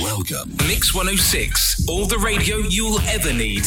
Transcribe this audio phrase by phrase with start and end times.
[0.00, 0.56] Welcome.
[0.68, 3.64] Mix 106, all the radio you'll ever need.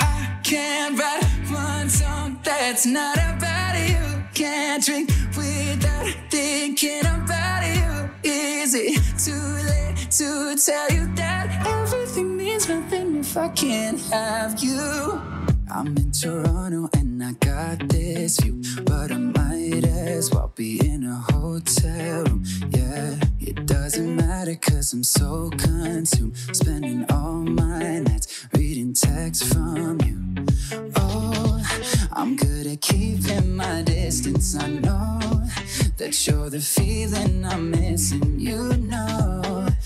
[0.00, 4.22] I can't write one song that's not about you.
[4.34, 8.10] Can't drink without thinking about you.
[8.30, 14.62] Is it too late to tell you that everything means nothing if I can't have
[14.62, 15.37] you?
[15.70, 21.04] I'm in Toronto and I got this view, but I might as well be in
[21.04, 22.44] a hotel room.
[22.70, 30.00] Yeah, it doesn't matter cause I'm so consumed, spending all my nights reading texts from
[30.00, 30.46] you.
[30.96, 31.62] Oh,
[32.12, 34.56] I'm good at keeping my distance.
[34.56, 35.44] I know
[35.98, 38.40] that you're the feeling I'm missing.
[38.40, 39.67] You know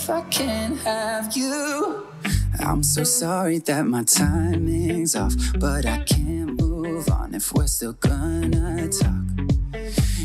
[0.00, 2.06] if I can't have you?
[2.58, 7.92] I'm so sorry that my timing's off, but I can't move on if we're still
[7.92, 9.59] gonna talk.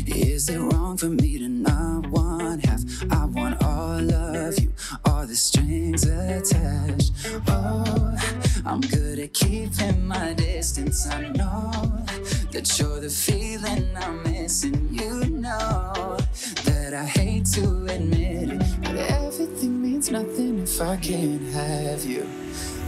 [0.06, 2.82] Is it wrong for me to not want half?
[3.10, 4.72] I want all of you,
[5.04, 7.12] all the strings attached.
[7.48, 8.16] Oh,
[8.64, 11.06] I'm good at keeping my distance.
[11.08, 11.70] I know
[12.52, 14.88] that you're the feeling I'm missing.
[14.92, 16.16] You know
[16.64, 22.26] that I hate to admit it, but everything means nothing if I can't have you.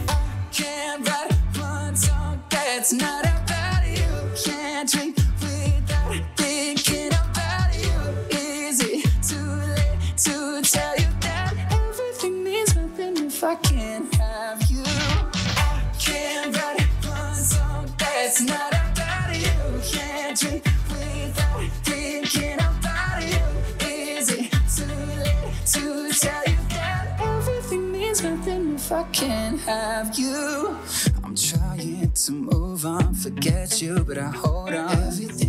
[0.07, 0.17] I
[0.51, 4.05] can't write one song that's not about you.
[4.45, 5.17] Can't drink
[5.59, 7.97] without thinking about you.
[8.37, 14.61] Is it too late to tell you that everything means nothing if I can't have
[14.71, 14.83] you?
[14.85, 19.57] I can't write one song that's not about you.
[19.91, 23.45] Can't drink without thinking about you.
[23.87, 25.83] Is it too late to
[26.19, 30.77] tell you that everything means nothing if I can't have you?
[31.23, 34.91] I'm trying to move on, forget you, but I hold on.
[34.91, 35.48] Everything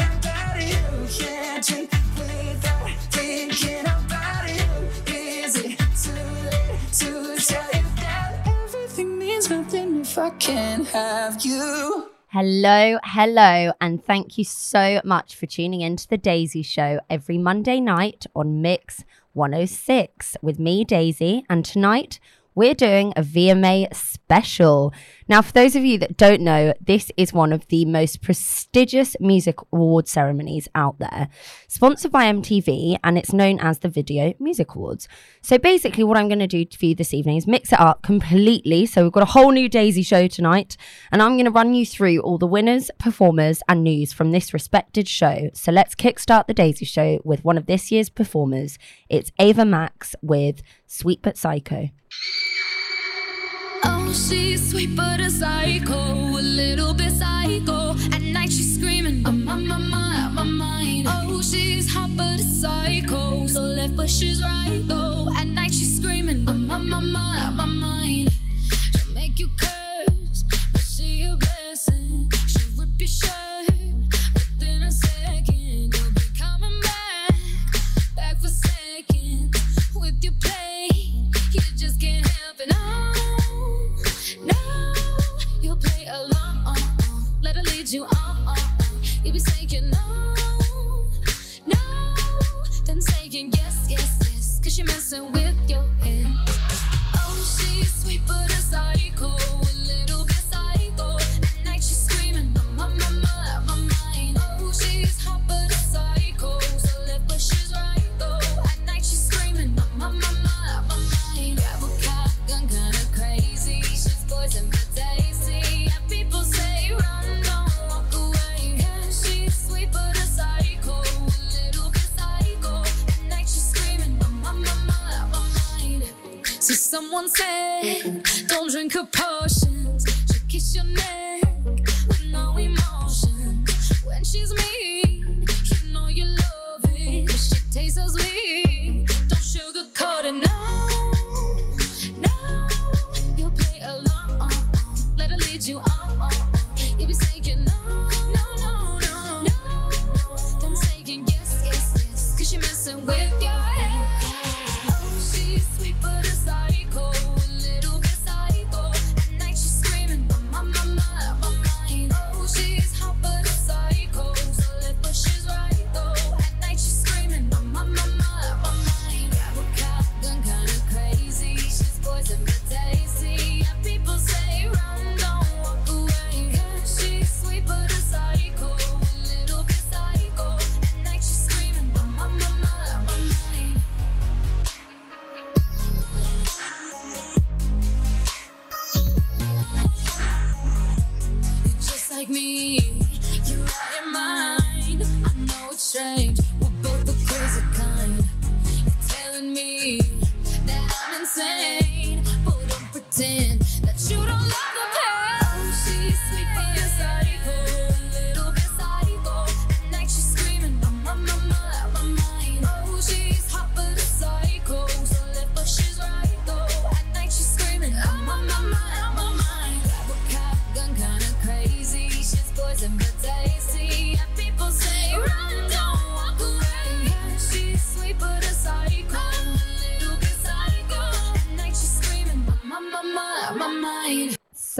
[1.63, 5.13] Can't without thinking about you.
[5.13, 11.45] Is it too late to tell you that everything means nothing if I can't have
[11.45, 12.09] you?
[12.29, 17.37] Hello, hello, and thank you so much for tuning in to the Daisy Show every
[17.37, 21.45] Monday night on Mix 106 with me, Daisy.
[21.47, 22.19] And tonight
[22.55, 23.93] we're doing a VMA
[24.31, 24.93] special.
[25.27, 29.17] Now, for those of you that don't know, this is one of the most prestigious
[29.19, 31.27] music award ceremonies out there,
[31.67, 35.09] sponsored by MTV, and it's known as the Video Music Awards.
[35.41, 38.03] So, basically, what I'm going to do for you this evening is mix it up
[38.03, 38.85] completely.
[38.85, 40.77] So, we've got a whole new Daisy show tonight,
[41.11, 44.53] and I'm going to run you through all the winners, performers, and news from this
[44.53, 45.49] respected show.
[45.53, 48.79] So, let's kickstart the Daisy show with one of this year's performers.
[49.09, 51.89] It's Ava Max with Sweet But Psycho.
[54.11, 57.91] Oh, she's sweet but a psycho, a little bit psycho.
[58.11, 61.07] At night she's screaming, I'm on my mind, out my mind.
[61.09, 65.29] Oh, she's hot but a psycho, so left but she's right though.
[65.37, 68.31] At night she's screaming, I'm on my mind, out my mind.
[68.91, 72.29] She'll make you curse, but she a blessing.
[72.47, 73.71] She'll rip your shirt,
[74.33, 77.33] within a second you'll be coming back,
[78.17, 79.55] back for second
[79.95, 80.89] with your play.
[81.53, 82.67] You just can't help it.
[82.69, 83.10] No,
[87.81, 88.51] Lead you oh, oh.
[88.51, 89.01] on.
[89.23, 90.35] You'll be saying no,
[91.65, 91.79] no,
[92.85, 94.59] then saying yes, yes, yes.
[94.63, 96.40] Cause you're messing with your head.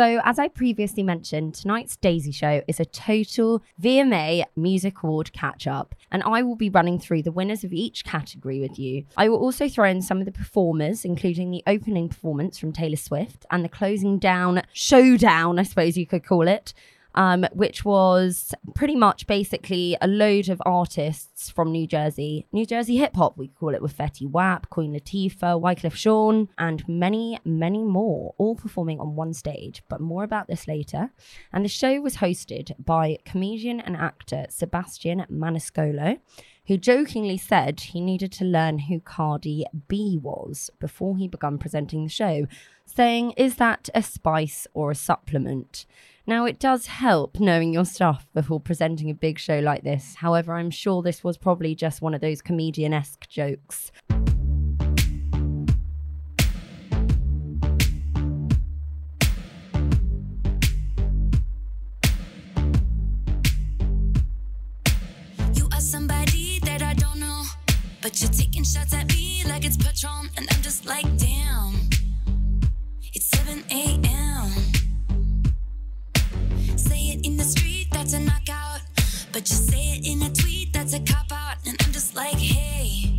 [0.02, 5.68] So, as I previously mentioned, tonight's Daisy Show is a total VMA Music Award catch
[5.68, 9.06] up, and I will be running through the winners of each category with you.
[9.16, 12.96] I will also throw in some of the performers, including the opening performance from Taylor
[12.96, 16.74] Swift and the closing down showdown, I suppose you could call it.
[17.14, 22.98] Um, which was pretty much basically a load of artists from New Jersey, New Jersey
[22.98, 27.84] hip hop, we call it, with Fetty Wap, Queen Latifah, Wyclef Jean, and many, many
[27.84, 29.84] more, all performing on one stage.
[29.90, 31.12] But more about this later.
[31.52, 36.20] And the show was hosted by comedian and actor Sebastian Maniscalco,
[36.68, 42.04] who jokingly said he needed to learn who Cardi B was before he began presenting
[42.04, 42.48] the show,
[42.86, 45.86] saying, Is that a spice or a supplement?
[46.28, 50.16] Now, it does help knowing your stuff before presenting a big show like this.
[50.16, 53.92] However, I'm sure this was probably just one of those comedian esque jokes.
[65.84, 67.42] Somebody that I don't know,
[68.02, 71.06] but you're taking shots at me like it's Patron, and I'm just like,
[79.34, 82.36] but you say it in a tweet, that's a cop out, and I'm just like,
[82.36, 83.18] hey,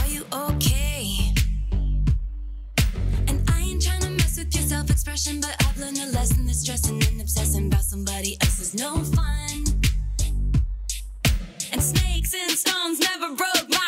[0.00, 1.32] are you okay?
[3.28, 6.46] And I ain't trying to mess with your self expression, but I've learned a lesson
[6.46, 9.64] that stressing and obsessing about somebody else is no fun.
[11.72, 13.83] And snakes and stones never broke my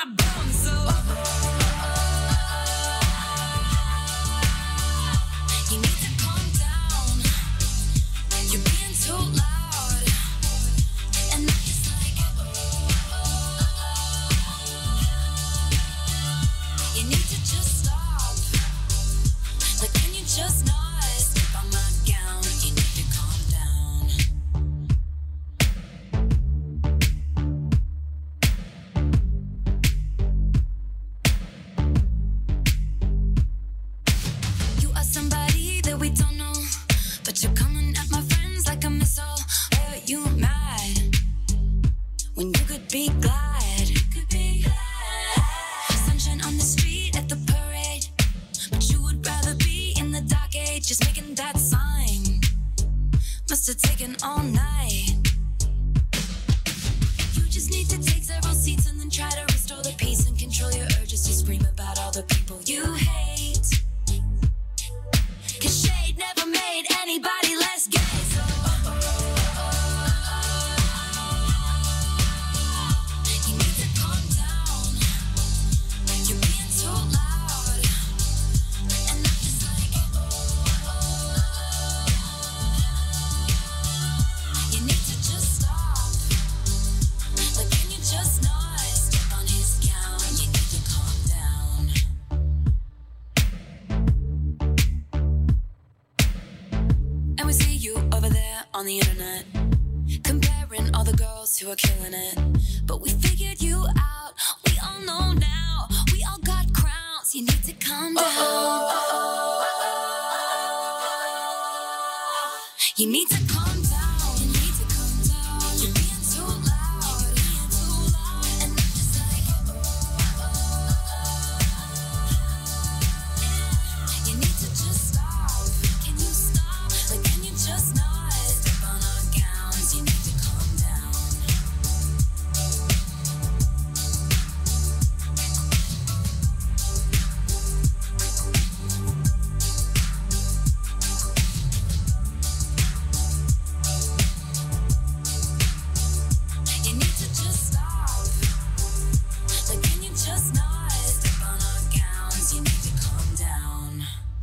[62.16, 63.25] the people you hate.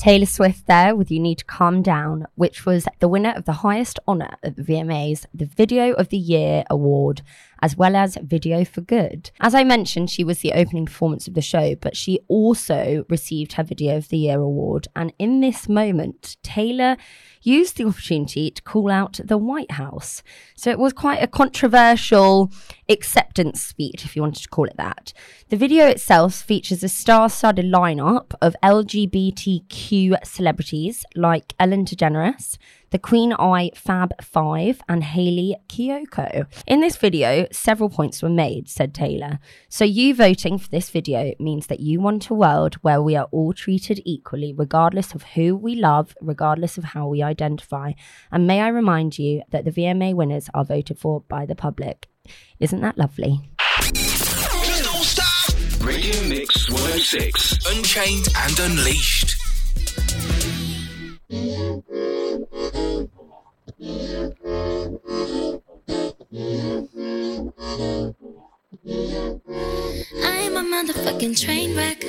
[0.03, 3.53] Taylor Swift there with You Need to Calm Down, which was the winner of the
[3.53, 7.21] highest honour at the VMAs, the Video of the Year award,
[7.61, 9.31] as well as Video for Good.
[9.39, 13.53] As I mentioned, she was the opening performance of the show, but she also received
[13.53, 14.89] her Video of the Year award.
[14.93, 16.97] And in this moment, Taylor
[17.45, 20.23] used the opportunity to call out the White House.
[20.55, 22.51] So it was quite a controversial
[22.89, 25.13] acceptance speech, if you wanted to call it that.
[25.49, 32.57] The video itself features a star studded lineup of LGBTQ celebrities like Ellen DeGeneres,
[32.93, 36.45] the Queer Eye Fab 5, and Hayley Kiyoko.
[36.67, 39.39] In this video, several points were made, said Taylor.
[39.67, 43.27] So, you voting for this video means that you want a world where we are
[43.31, 47.93] all treated equally, regardless of who we love, regardless of how we identify.
[48.31, 52.09] And may I remind you that the VMA winners are voted for by the public.
[52.59, 53.41] Isn't that lovely?
[55.81, 59.42] Radio Mix 106, Unchained and Unleashed.
[70.73, 72.03] motherfucking train wreck.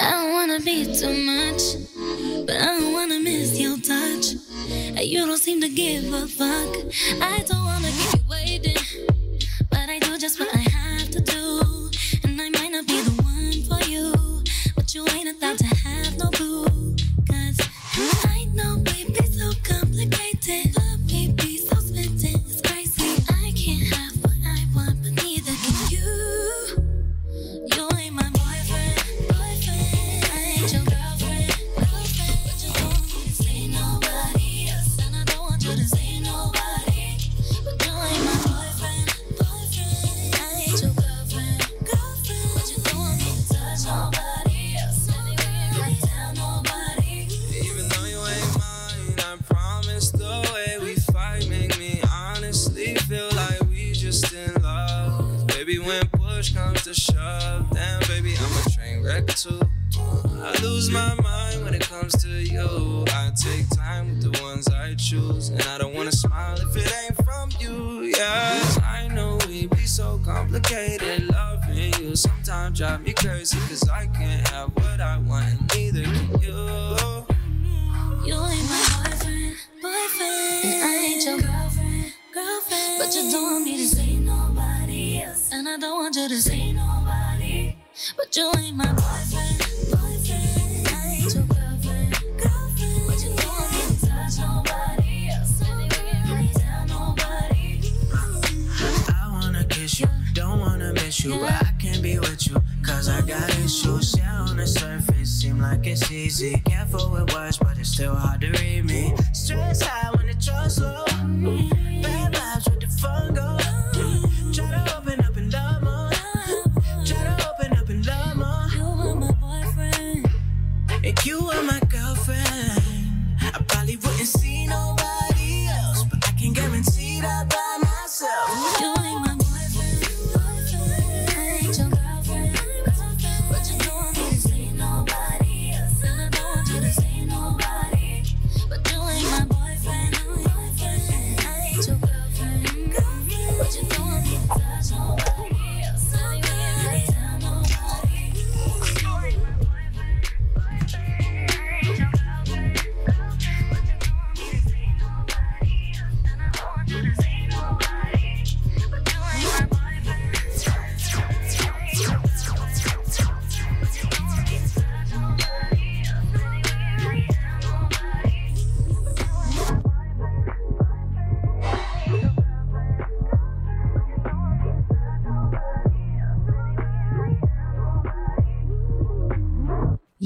[0.00, 1.62] I don't wanna be too much,
[2.46, 4.36] but I don't wanna miss your touch.
[5.04, 6.70] You don't seem to give a fuck.
[7.20, 8.81] I don't wanna keep waiting.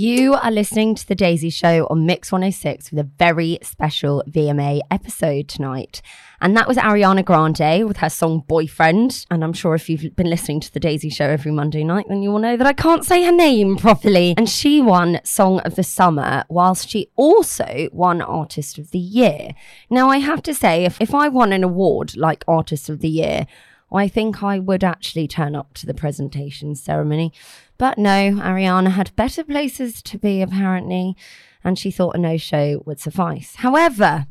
[0.07, 4.79] You are listening to The Daisy Show on Mix 106 with a very special VMA
[4.89, 6.01] episode tonight.
[6.41, 9.27] And that was Ariana Grande with her song Boyfriend.
[9.33, 12.23] And I'm sure if you've been listening to The Daisy Show every Monday night, then
[12.23, 14.35] you will know that I can't say her name properly.
[14.39, 19.57] And she won Song of the Summer, whilst she also won Artist of the Year.
[19.91, 23.09] Now, I have to say, if, if I won an award like Artist of the
[23.09, 23.49] Year,
[23.93, 27.33] I think I would actually turn up to the presentation ceremony.
[27.79, 31.17] But no, Ariana had better places to be, apparently,
[31.63, 33.57] and she thought a no show would suffice.
[33.57, 34.27] However,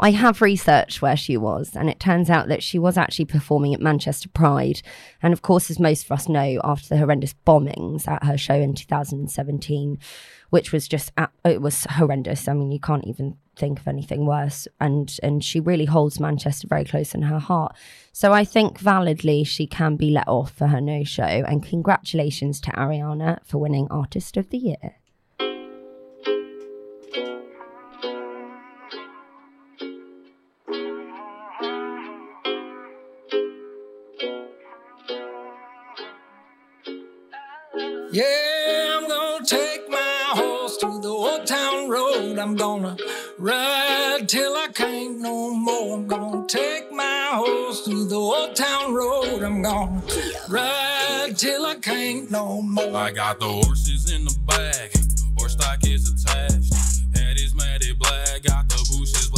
[0.00, 3.74] I have researched where she was, and it turns out that she was actually performing
[3.74, 4.80] at Manchester Pride.
[5.22, 8.54] And of course, as most of us know, after the horrendous bombings at her show
[8.54, 9.98] in 2017,
[10.50, 11.10] which was just,
[11.44, 12.46] it was horrendous.
[12.46, 14.68] I mean, you can't even think of anything worse.
[14.80, 17.76] And, and she really holds Manchester very close in her heart.
[18.12, 21.22] So I think validly she can be let off for her no show.
[21.22, 24.96] And congratulations to Ariana for winning Artist of the Year.
[41.48, 42.38] Town road.
[42.38, 42.94] I'm gonna
[43.38, 45.96] ride till I can't no more.
[45.96, 49.42] I'm gonna take my horse to the old town road.
[49.42, 50.02] I'm gonna
[50.50, 52.94] ride till I can't no more.
[52.94, 54.92] I got the horses in the back,
[55.38, 56.74] horse stock is attached.
[57.16, 59.37] Head is matted black, got the bushes black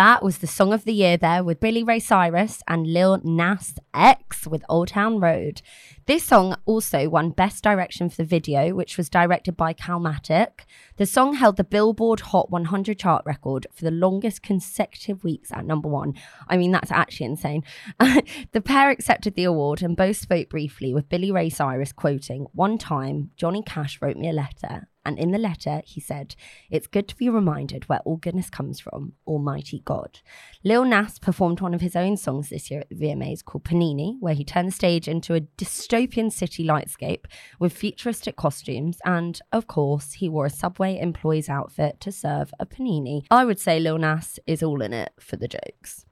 [0.00, 3.74] That was the song of the year there with Billy Ray Cyrus and Lil Nas
[3.92, 5.60] X with Old Town Road.
[6.06, 10.64] This song also won Best Direction for the video, which was directed by Calmatic.
[10.96, 15.66] The song held the Billboard Hot 100 chart record for the longest consecutive weeks at
[15.66, 16.14] number one.
[16.48, 17.62] I mean, that's actually insane.
[17.98, 22.78] the pair accepted the award and both spoke briefly with Billy Ray Cyrus quoting, One
[22.78, 26.36] time, Johnny Cash wrote me a letter and in the letter, he said,
[26.70, 30.20] It's good to be reminded where all goodness comes from, Almighty God.
[30.62, 34.14] Lil Nas performed one of his own songs this year at the VMAs called Panini,
[34.20, 37.24] where he turned the stage into a dystopian city lightscape
[37.58, 38.98] with futuristic costumes.
[39.04, 43.24] And of course, he wore a Subway employee's outfit to serve a panini.
[43.32, 46.06] I would say Lil Nas is all in it for the jokes.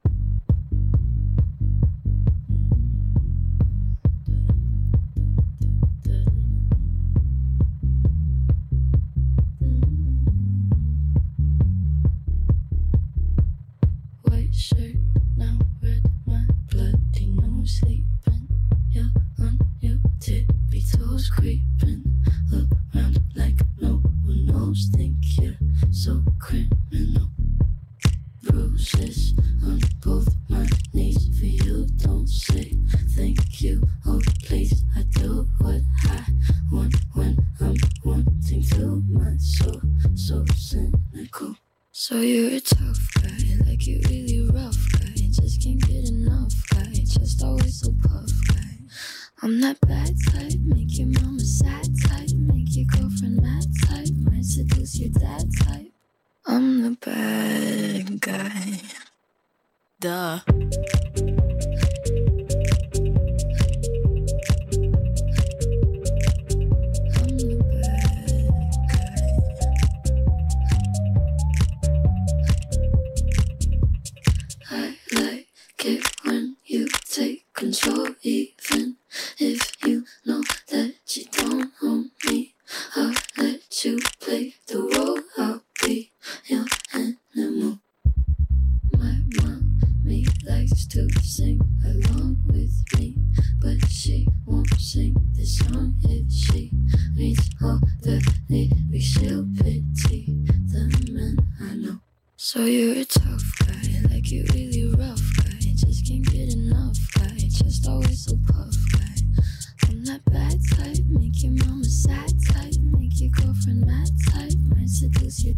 [17.69, 18.49] sleeping.
[18.91, 20.83] You're on your tippy
[21.35, 22.03] creeping
[22.53, 24.89] around like no one knows.
[24.95, 25.55] Think you're
[25.91, 27.29] so criminal.
[28.43, 31.87] Bruises on both my knees for you.
[31.99, 32.77] Don't say
[33.15, 33.87] thank you.
[34.07, 36.25] Oh, please, I do what I
[36.73, 39.03] want when I'm wanting to.
[39.11, 39.81] My soul
[40.15, 41.57] so cynical.
[41.93, 43.08] So you're a tough.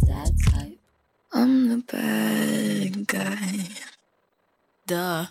[0.06, 0.78] that type.
[1.32, 3.68] I'm the bad guy.
[4.86, 5.26] Duh.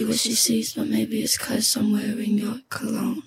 [0.00, 3.22] see what she sees, but maybe it's cause somewhere in your cologne.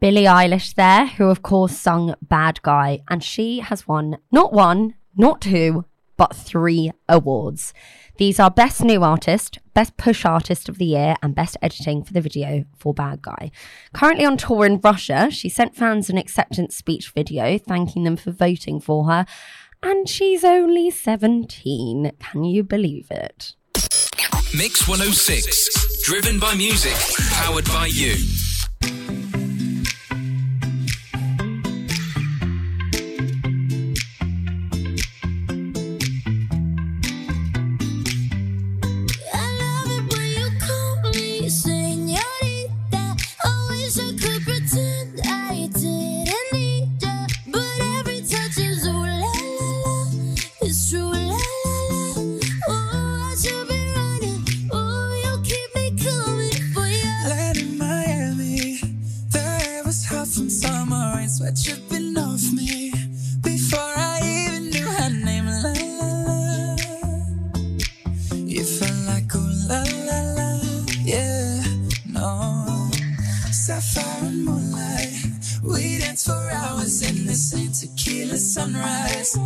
[0.00, 4.94] Billie Eilish there, who of course sung Bad Guy, and she has won not one,
[5.16, 5.84] not two,
[6.18, 7.72] but three awards.
[8.18, 12.12] These are Best New Artist, Best Push Artist of the Year, and Best Editing for
[12.12, 13.50] the Video for Bad Guy.
[13.94, 18.32] Currently on tour in Russia, she sent fans an acceptance speech video thanking them for
[18.32, 19.24] voting for her,
[19.82, 22.10] and she's only 17.
[22.18, 23.54] Can you believe it?
[24.56, 26.96] Mix 106, driven by music,
[27.34, 28.16] powered by you.
[77.38, 79.38] and tequila sunrise.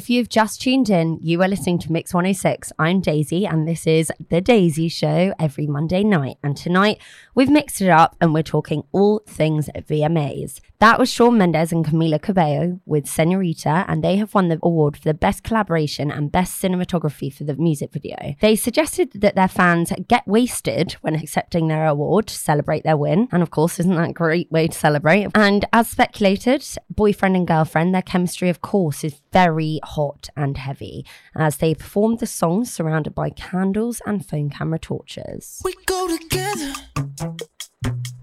[0.00, 2.72] If you've just tuned in, you are listening to Mix 106.
[2.78, 6.38] I'm Daisy, and this is The Daisy Show every Monday night.
[6.42, 7.02] And tonight,
[7.34, 10.60] we've mixed it up and we're talking all things VMAs.
[10.78, 14.96] That was Shawn Mendes and Camila Cabello with Senorita, and they have won the award
[14.96, 18.34] for the best collaboration and best cinematography for the music video.
[18.40, 23.28] They suggested that their fans get wasted when accepting their award to celebrate their win.
[23.30, 25.28] And of course, isn't that a great way to celebrate?
[25.34, 31.04] And as speculated, boyfriend and girlfriend, their chemistry, of course, is very hot and heavy
[31.34, 35.60] as they performed the song surrounded by candles and phone camera torches.
[35.64, 36.72] We go together.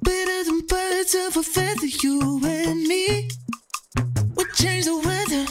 [0.01, 3.30] Better than birds of a feather, you and me.
[4.36, 5.45] We change the weather.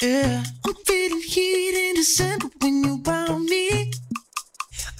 [0.00, 0.44] Yeah.
[0.66, 3.90] I'm feeling heat in December when you around me.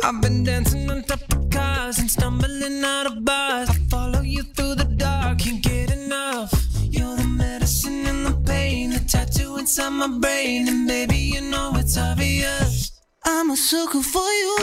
[0.02, 3.70] I've been dancing on top of cars and stumbling out of bars.
[3.70, 6.52] I follow you through the dark, can't get enough.
[6.82, 8.03] You're the medicine
[8.46, 12.92] pain, the tattoo inside my brain, and baby, you know it's obvious.
[13.24, 14.56] I'm a sucker for you.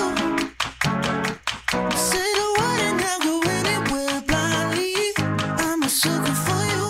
[2.09, 4.93] Say the word and I'll go anywhere blindly.
[5.65, 6.80] I'm a sucker for you.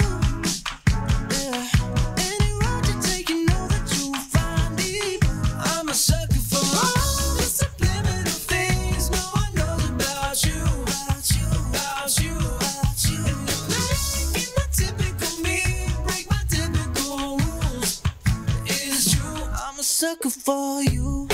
[20.01, 21.27] Sucker for you.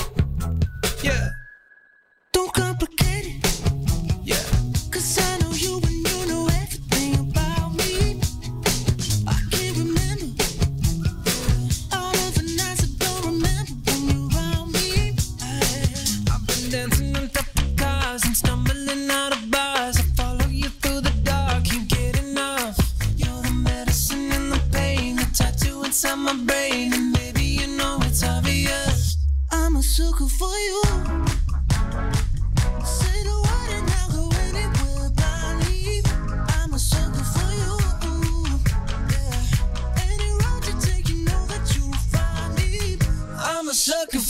[1.02, 1.30] yeah,
[2.34, 2.97] Don't complicate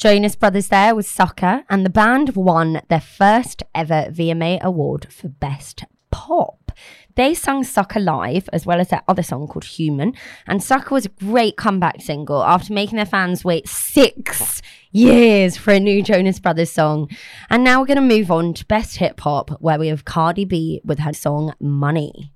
[0.00, 5.28] Jonas Brothers there with Sucker, and the band won their first ever VMA award for
[5.28, 6.72] Best Pop.
[7.16, 10.14] They sung Sucker live as well as their other song called Human,
[10.46, 15.74] and Sucker was a great comeback single after making their fans wait six years for
[15.74, 17.10] a new Jonas Brothers song.
[17.50, 20.46] And now we're going to move on to Best Hip Hop, where we have Cardi
[20.46, 22.32] B with her song Money.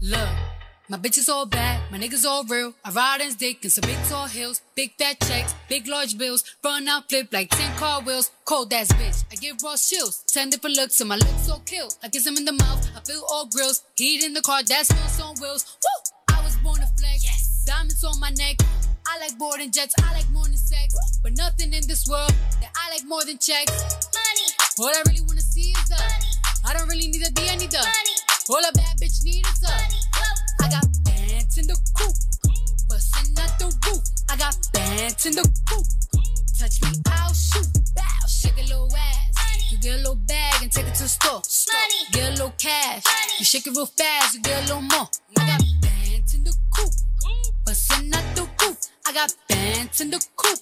[0.00, 0.28] Look,
[0.90, 2.74] my bitches all bad, my niggas all real.
[2.84, 6.42] I ride in dick in some big tall hills, big fat checks, big large bills.
[6.64, 8.32] Run out, flip like 10 car wheels.
[8.44, 10.24] Cold ass bitch, I give raw chills.
[10.26, 11.88] 10 different looks, and my lips so kill.
[12.02, 13.84] I kiss him in the mouth, I feel all grills.
[13.94, 15.78] Heat in the car, that's wheels on wheels.
[15.80, 16.36] Woo!
[16.36, 17.62] I was born to flex, yes.
[17.64, 18.56] Diamonds on my neck,
[19.06, 20.92] I like boarding jets, I like more than sex.
[21.22, 23.70] But nothing in this world that I like more than checks.
[23.70, 24.48] Money.
[24.80, 26.32] All I really wanna see is the money.
[26.66, 28.29] I don't really need a D, I need the money.
[28.50, 29.70] All a bad bitch need is the.
[30.60, 32.14] I got bands in the coop,
[32.88, 34.02] bustin' out the roof.
[34.28, 35.86] I got bands in the coop.
[36.58, 37.68] Touch me, I'll shoot.
[37.94, 39.70] Bow, shake a little ass.
[39.70, 41.42] You get a little bag and take it to the store.
[41.70, 42.10] Money.
[42.10, 43.04] Get a little cash.
[43.38, 45.06] You shake it real fast, you get a little more.
[45.38, 46.90] I got bands in the coop,
[47.64, 48.78] bustin' out the roof.
[49.06, 50.58] I got bands in the coop,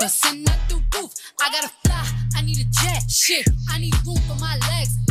[0.00, 1.14] bustin' out the roof.
[1.40, 3.08] I gotta fly, I need a jet.
[3.08, 5.03] Shit, I need room for my legs.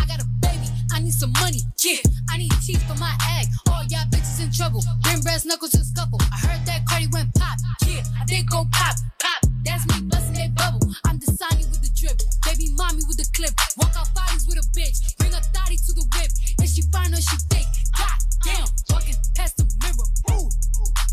[0.93, 1.61] I got a baby, I need some money.
[1.83, 1.97] Yeah,
[2.29, 3.47] I need teeth for my egg.
[3.69, 4.83] All y'all bitches in trouble.
[5.01, 6.19] Bring brass knuckles and scuffle.
[6.21, 7.57] I heard that Cardi went pop.
[7.85, 9.41] Yeah, I did go pop, pop.
[9.65, 10.93] That's me busting that bubble.
[11.05, 12.21] I'm Dasani with the drip.
[12.45, 13.53] Baby mommy with the clip.
[13.77, 15.17] Walk out bodies with a bitch.
[15.17, 16.31] Bring a thotty to the whip.
[16.61, 17.67] If she fine or she thick.
[17.97, 20.07] God damn, walking past the mirror.
[20.31, 20.49] Ooh,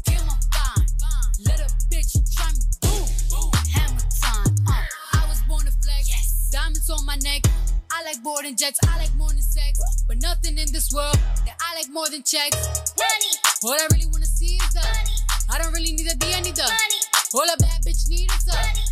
[0.04, 0.86] damn, I'm fine.
[1.46, 2.60] Let a bitch try me.
[2.82, 4.54] Boom, hammer time.
[4.68, 6.50] Uh, I was born to flex.
[6.52, 7.46] Diamonds on my neck.
[7.92, 8.78] I like boarding jets.
[8.86, 9.09] I like
[10.30, 12.94] nothing in this world that I like more than checks.
[12.94, 13.32] Money.
[13.64, 15.16] All I really wanna see is the money.
[15.50, 17.00] I don't really need a D, I need the money.
[17.34, 18.86] All a bad bitch need is the money.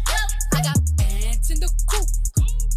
[0.59, 2.09] I got bands in the coop,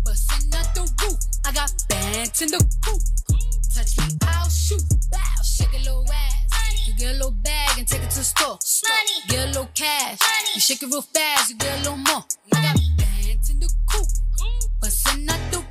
[0.06, 1.18] bustin' out the roof.
[1.44, 3.02] I got bands in the coop.
[3.74, 4.86] Touch me, I'll shoot.
[5.10, 6.86] Bow, shake a little ass.
[6.86, 8.60] You get a little bag and take it to the store.
[8.86, 9.18] Money.
[9.28, 10.20] Get a little cash.
[10.22, 10.52] Money.
[10.54, 12.24] You shake it real fast, you get a little more.
[12.54, 12.68] Money.
[12.68, 14.08] I got bands in the coop,
[14.80, 15.71] bustin' out the roof.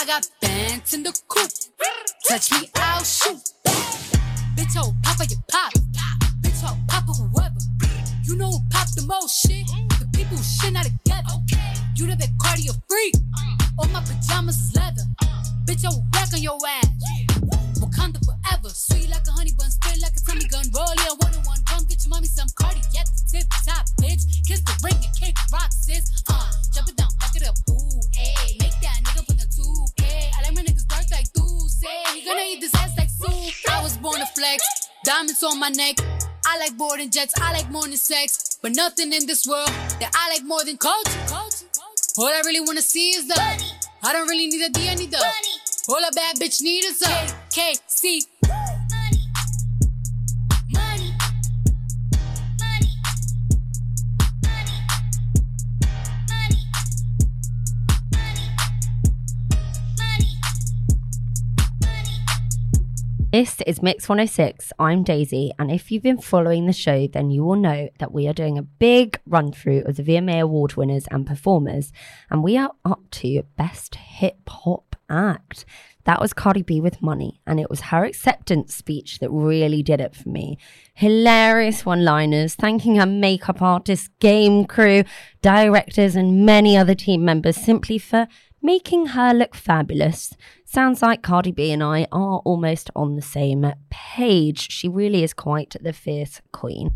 [0.00, 1.50] I got bands in the coop.
[2.28, 3.42] Touch me, I'll shoot.
[4.54, 5.72] Bitch, oh, papa, you pop.
[6.40, 7.58] Bitch, oh, papa, whoever.
[8.22, 9.66] You know who pop the most shit?
[9.98, 11.34] The people who shit not together.
[11.96, 13.14] You the big cardio freak.
[13.76, 15.02] All my pajamas is leather.
[15.66, 16.86] Bitch, I will back on your ass.
[17.82, 18.70] Wakanda forever.
[18.70, 20.66] Sweet like a honey bun, spit like a tummy gun.
[20.74, 21.58] Roll yeah, one on one.
[21.66, 24.22] Come get your mommy some cardi the tip top, bitch.
[24.46, 26.22] Kiss the ring and kick rock, sis.
[26.30, 27.56] Uh, jump it down, back it up.
[27.70, 28.62] Ooh, ayy.
[28.62, 29.37] Make that nigga put
[31.18, 31.28] like.
[32.14, 33.54] He gonna eat this ass like soup.
[33.70, 34.62] I was born to flex.
[35.04, 35.96] Diamonds on my neck.
[36.46, 37.34] I like boarding jets.
[37.40, 38.58] I like more than sex.
[38.62, 39.68] But nothing in this world
[40.00, 41.20] that I like more than culture.
[42.18, 43.70] All I really wanna see is the money.
[44.02, 45.54] I don't really need a D, I need the money.
[45.88, 48.67] All a bad bitch need is a KC.
[63.30, 64.72] This is Mix 106.
[64.78, 68.26] I'm Daisy, and if you've been following the show, then you will know that we
[68.26, 71.92] are doing a big run through of the VMA Award winners and performers,
[72.30, 75.66] and we are up to Best Hip Hop Act.
[76.08, 80.00] That was Cardi B with Money, and it was her acceptance speech that really did
[80.00, 80.56] it for me.
[80.94, 85.04] Hilarious one liners, thanking her makeup artist, game crew,
[85.42, 88.26] directors, and many other team members simply for
[88.62, 90.34] making her look fabulous.
[90.64, 94.72] Sounds like Cardi B and I are almost on the same page.
[94.72, 96.90] She really is quite the fierce queen.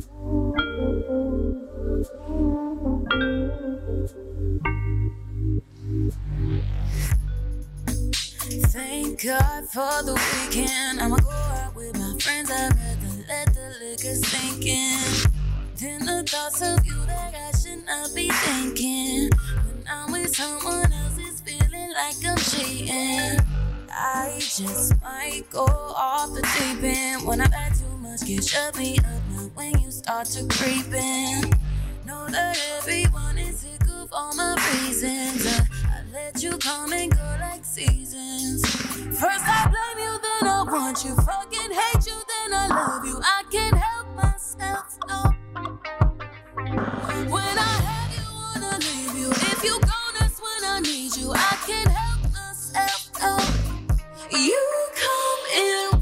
[0.00, 0.14] Thank
[9.24, 11.00] God for the weekend.
[11.00, 12.50] I'ma go out with my friends.
[12.50, 15.02] I'd rather let the liquor sink in.
[15.76, 19.28] Then the thoughts of you that I should not be thinking.
[19.66, 23.38] When I'm with someone else, it's feeling like I'm cheating.
[23.90, 27.26] I just might go off the deep end.
[27.26, 30.86] When I've had too much, can shut me up now when you start to creep
[30.92, 31.42] in.
[32.06, 35.46] Know that everyone is sick of all my reasons.
[35.46, 38.66] Uh, I let you come and go like seasons.
[39.18, 41.14] First I blame you, then I want you.
[41.14, 43.20] Fucking hate you, then I love you.
[43.22, 45.22] I can't help myself, no.
[47.34, 49.30] When I have you, wanna leave you.
[49.30, 51.32] If you gone, that's when I need you.
[51.32, 53.38] I can't help myself, no.
[54.36, 55.99] You come in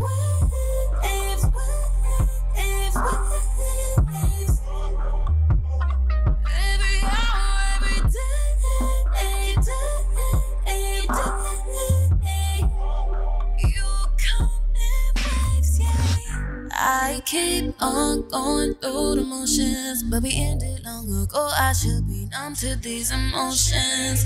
[16.80, 21.50] I keep on going through the motions, but we ended long ago.
[21.58, 24.24] I should be numb to these emotions.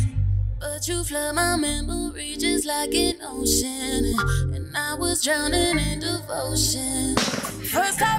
[0.61, 4.15] But you flood my memory just like an ocean.
[4.55, 7.17] And I was drowning in devotion.
[7.17, 8.19] First I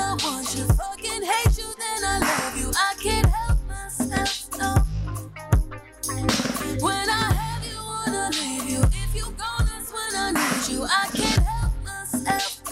[0.00, 0.64] I want you.
[0.64, 2.70] Fucking hate you, then I love you.
[2.76, 4.74] I can't help myself, no.
[6.84, 8.80] When I have you, wanna leave you.
[9.04, 10.84] If you go, that's when I need you.
[10.84, 12.62] I can't help myself.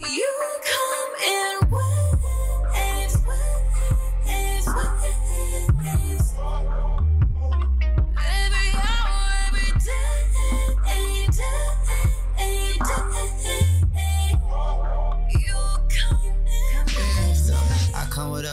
[0.00, 0.30] You
[0.64, 1.14] come
[1.62, 1.67] in.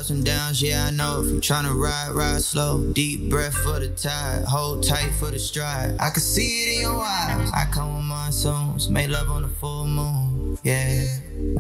[0.06, 1.22] Ups and downs, yeah, I know.
[1.22, 2.92] If you're trying to ride, ride slow.
[2.94, 5.96] Deep breath for the tide, hold tight for the stride.
[6.00, 7.50] I can see it in your eyes.
[7.54, 11.06] I come with monsoons, made love on the full moon, yeah.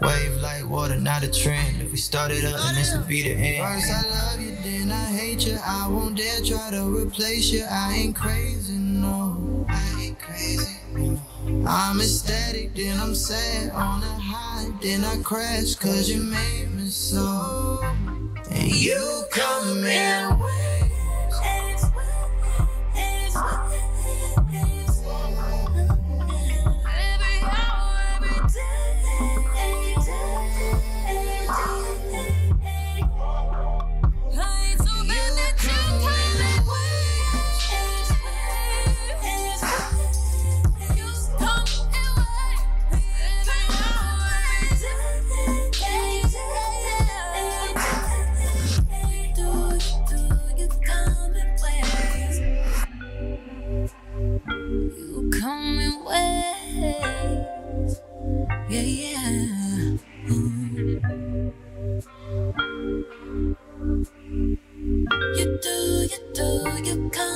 [0.01, 1.81] Wave like water, not a trend.
[1.81, 3.65] If we started up, then this would be the end.
[3.65, 5.57] First I love you, then I hate you.
[5.65, 7.63] I won't dare try to replace you.
[7.69, 9.65] I ain't crazy, no.
[9.69, 10.77] I ain't crazy.
[11.65, 16.87] I'm ecstatic, then I'm sad on a high, then I crash, cause you made me
[16.89, 18.14] so.
[18.55, 20.15] And you come in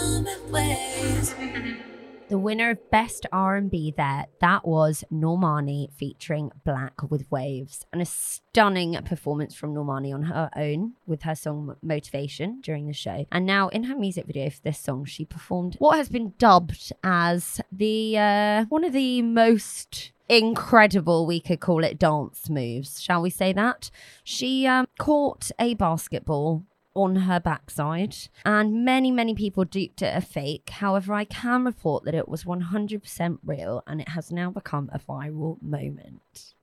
[2.29, 7.87] The winner of Best R&B there, that was Normani featuring 6LACK with Waves.
[7.91, 12.93] And a stunning performance from Normani on her own with her song Motivation during the
[12.93, 13.25] show.
[13.31, 16.93] And now in her music video for this song, she performed what has been dubbed
[17.03, 23.23] as the uh, one of the most incredible, we could call it dance moves, shall
[23.23, 23.89] we say that?
[24.23, 26.63] She um, caught a basketball
[26.95, 28.15] on her backside,
[28.45, 30.69] and many, many people duped it a fake.
[30.69, 34.99] However, I can report that it was 100% real and it has now become a
[34.99, 36.53] viral moment.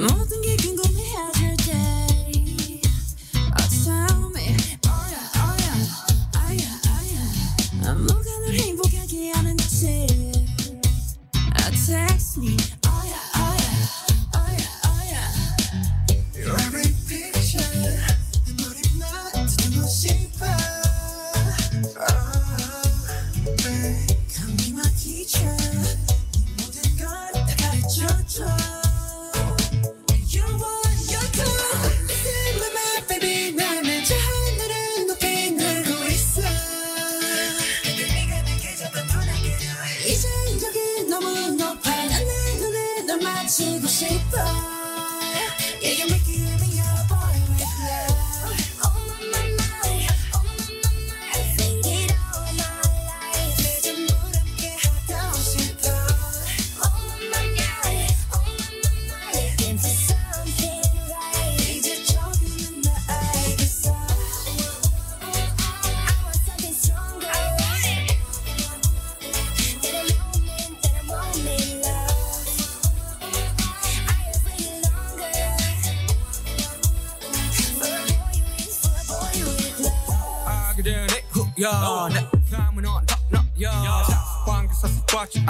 [0.00, 0.37] 모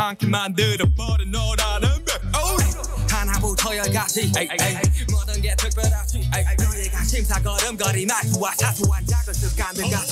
[0.08, 2.22] 않게 만들어버린 너라는 백
[3.10, 4.78] 하나부터 열까지 에이, 에이.
[5.12, 10.07] 모든 게 특별하지 에이, 너희가 심사걸음거리 말투와 사소한 작은 습관들 같이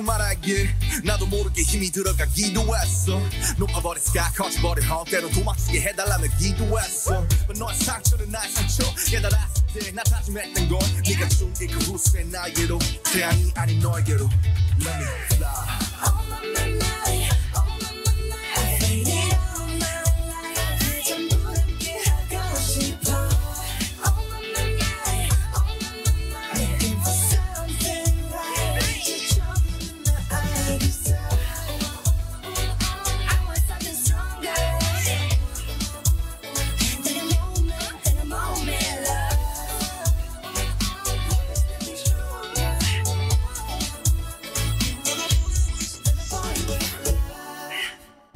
[0.00, 0.70] 자꾸 말하길.
[1.04, 3.20] 나도 모르게 힘이 들어가기도 했어.
[3.58, 7.26] 높아버린 스카 커져버린 헛 때로 도망치게 해달라며 기도했어.
[7.46, 8.94] But 너의 상처는 나의 상처.
[8.94, 12.78] 깨달았을 때나 다짐했던 건 네가 준이그 후수의 나에게로.
[13.12, 14.28] 태양이 아닌 너에게로.
[14.80, 15.89] Let me fly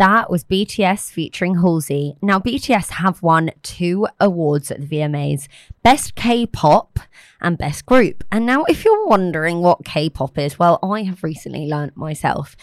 [0.05, 2.19] That was BTS featuring Halsey.
[2.21, 5.49] Now, BTS have won two awards at the VMAs
[5.83, 6.99] Best K pop
[7.41, 8.23] and Best Group.
[8.31, 12.55] And now, if you're wondering what K pop is, well, I have recently learnt myself.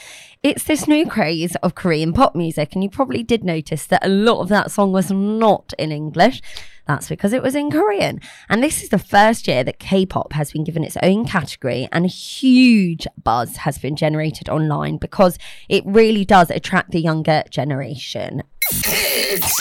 [0.44, 4.10] It's this new craze of Korean pop music, and you probably did notice that a
[4.10, 6.44] lot of that song was not in English.
[6.88, 8.20] That's because it was in Korean.
[8.50, 11.88] And this is the first year that K pop has been given its own category,
[11.92, 15.38] and a huge buzz has been generated online because
[15.70, 18.44] it really does attract the younger generation.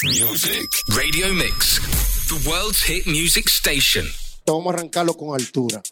[0.02, 0.68] Music.
[0.96, 1.78] Radio Mix.
[2.28, 4.06] The world's hit music station.
[4.46, 5.82] Vamos a arrancarlo con altura.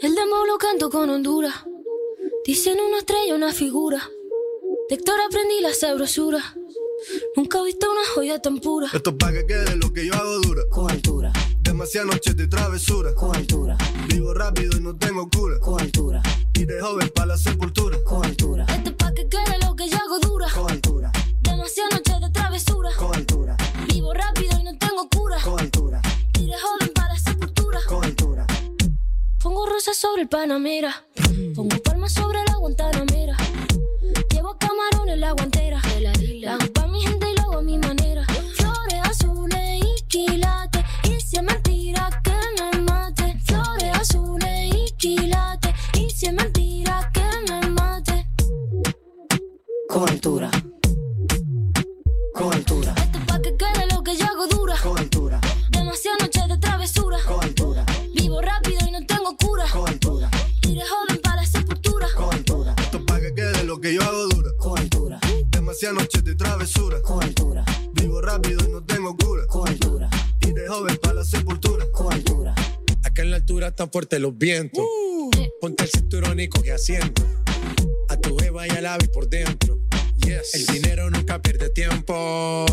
[0.00, 1.54] El demo lo canto con Honduras.
[2.44, 3.98] Dicen una estrella, una figura.
[4.88, 6.42] De Héctor aprendí la sabrosura.
[7.36, 8.88] Nunca he visto una joya tan pura.
[8.92, 10.62] Esto es pa' que quede lo que yo hago dura.
[10.70, 13.14] Con altura, Demasiadas noches de travesura.
[13.14, 13.76] con altura,
[14.08, 15.58] Vivo rápido y no tengo cura.
[15.60, 16.22] con altura,
[16.54, 17.98] Y de joven para la sepultura.
[18.04, 20.46] con altura, Esto es pa' que quede lo que yo hago dura.
[20.54, 22.90] con altura, Demasiadas noches de travesura.
[22.98, 23.56] con altura,
[23.88, 25.38] Vivo rápido y no tengo cura.
[25.42, 26.00] con altura,
[26.38, 27.80] Y de joven para la sepultura.
[27.88, 28.46] con altura.
[29.42, 31.04] Pongo rosas sobre el Panamera.
[31.54, 33.36] Pongo palmas sobre la Guantanamera.
[34.30, 35.80] Llevo camarones la guantera.
[36.40, 38.24] La hago pa' mi gente y lo hago a mi manera.
[38.54, 40.84] Flores azules y quilates.
[41.04, 42.32] Y si es mentira que
[42.72, 43.38] me mate.
[43.44, 45.74] Flores azules y quilates.
[45.98, 48.26] Y si es mentira que me mate.
[49.88, 50.50] Con altura,
[52.34, 54.76] con altura, Esto es pa' que quede lo que yo hago dura.
[54.82, 55.40] con altura,
[55.70, 57.18] Demasiadas noches de travesura.
[57.26, 59.64] con altura, Vivo rápido y no tengo cura.
[59.72, 60.28] con altura,
[60.62, 62.08] de joven para la sepultura.
[62.16, 64.50] con altura, Esto es pa' que quede lo que yo hago dura.
[64.58, 66.13] con altura, Demasiadas noches
[68.34, 69.46] rápido y no tengo cura.
[69.46, 70.10] con altura,
[70.40, 71.86] Y de joven para la sepultura.
[71.92, 72.54] con altura.
[73.04, 74.84] Acá en la altura están fuertes los vientos.
[75.60, 77.22] Ponte el cinturón y coge asiento.
[78.08, 79.78] A tu jeva y al ave por dentro.
[80.52, 82.66] El dinero nunca pierde tiempo.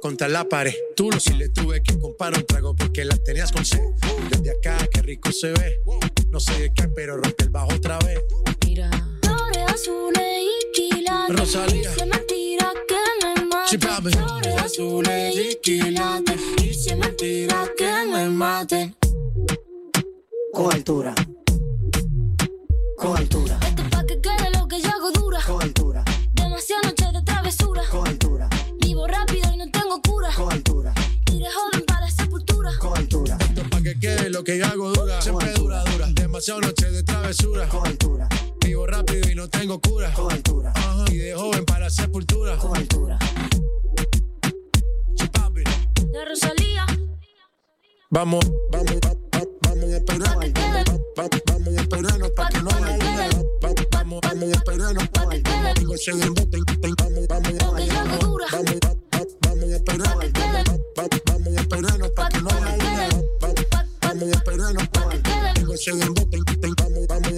[0.00, 0.74] Contra la pared.
[0.96, 3.80] Tú lo si le tuve que comprar un trago porque las tenías con sed.
[4.30, 5.80] Desde acá, qué rico se ve.
[6.30, 8.20] No sé de qué, pero rompe el bajo otra vez.
[8.66, 8.90] Mira.
[9.22, 11.36] Flores azules y quilates.
[11.36, 11.90] Rosalía.
[12.06, 12.96] Mentira que
[13.26, 14.16] me Flores
[14.64, 16.40] azules y quilates.
[16.60, 16.90] Y si
[17.78, 18.96] que me mate.
[20.52, 21.14] Con altura,
[22.96, 25.38] con altura, Esto es pa' que quede lo que yo hago dura.
[25.46, 26.04] con altura,
[26.34, 27.82] Demasiadas noches de travesura.
[27.92, 28.48] con altura,
[28.80, 30.30] Vivo rápido y no tengo cura.
[30.34, 30.92] con altura,
[31.26, 32.72] de joven para la sepultura.
[32.80, 35.22] con altura, Esto es pa' que quede lo que yo hago dura.
[35.22, 36.08] Siempre dura, dura.
[36.12, 37.68] Demasiado noche de travesura.
[37.68, 38.28] con altura,
[38.64, 40.12] Vivo rápido y no tengo cura.
[40.12, 41.04] con altura, Ajá.
[41.10, 42.56] Y de joven para la sepultura.
[42.56, 43.18] con altura.
[46.12, 46.86] La Rosalía.
[48.10, 50.44] Vamos, vamos, va- va- vamos a esperarnos.
[50.44, 53.28] Va- va- Vamos a esperarnos para que no haya duda.
[53.64, 56.58] Va- Vamos, vamos a esperarnos para que no haya goce del bote.
[56.98, 60.32] Vamos, vamos, vamos, va- va- vamos a esperarnos.
[60.32, 60.62] Va-
[60.98, 63.08] va- Vamos a esperarnos para que no haya duda.
[63.42, 66.38] Va- va- Vamos a esperarnos para que no haya goce del bote.
[66.78, 67.32] Vamos, vamos,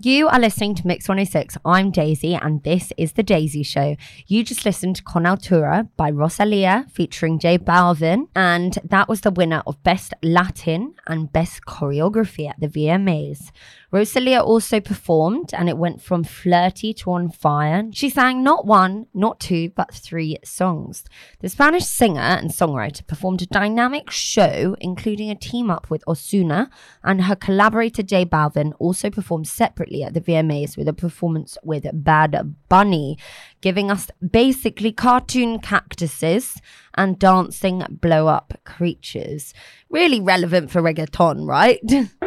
[0.00, 1.58] You are listening to Mix 106.
[1.64, 3.96] I'm Daisy, and this is The Daisy Show.
[4.28, 9.32] You just listened to Con Altura by Rosalia featuring J Balvin, and that was the
[9.32, 13.50] winner of Best Latin and Best Choreography at the VMAs.
[13.90, 17.84] Rosalia also performed, and it went from flirty to on fire.
[17.92, 21.04] She sang not one, not two, but three songs.
[21.40, 26.68] The Spanish singer and songwriter performed a dynamic show, including a team up with Ozuna,
[27.02, 31.86] and her collaborator J Balvin also performed separately at the VMAs with a performance with
[31.94, 33.16] Bad Bunny,
[33.62, 36.60] giving us basically cartoon cactuses
[36.94, 39.54] and dancing blow up creatures.
[39.88, 41.80] Really relevant for reggaeton, right?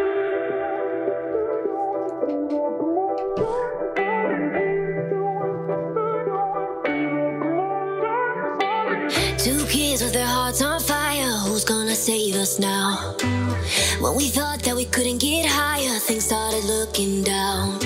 [12.52, 13.16] us now?
[14.02, 17.80] When we thought that we couldn't get higher, things started looking down.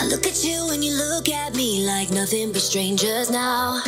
[0.00, 3.82] I look at you and you look at me like nothing but strangers now.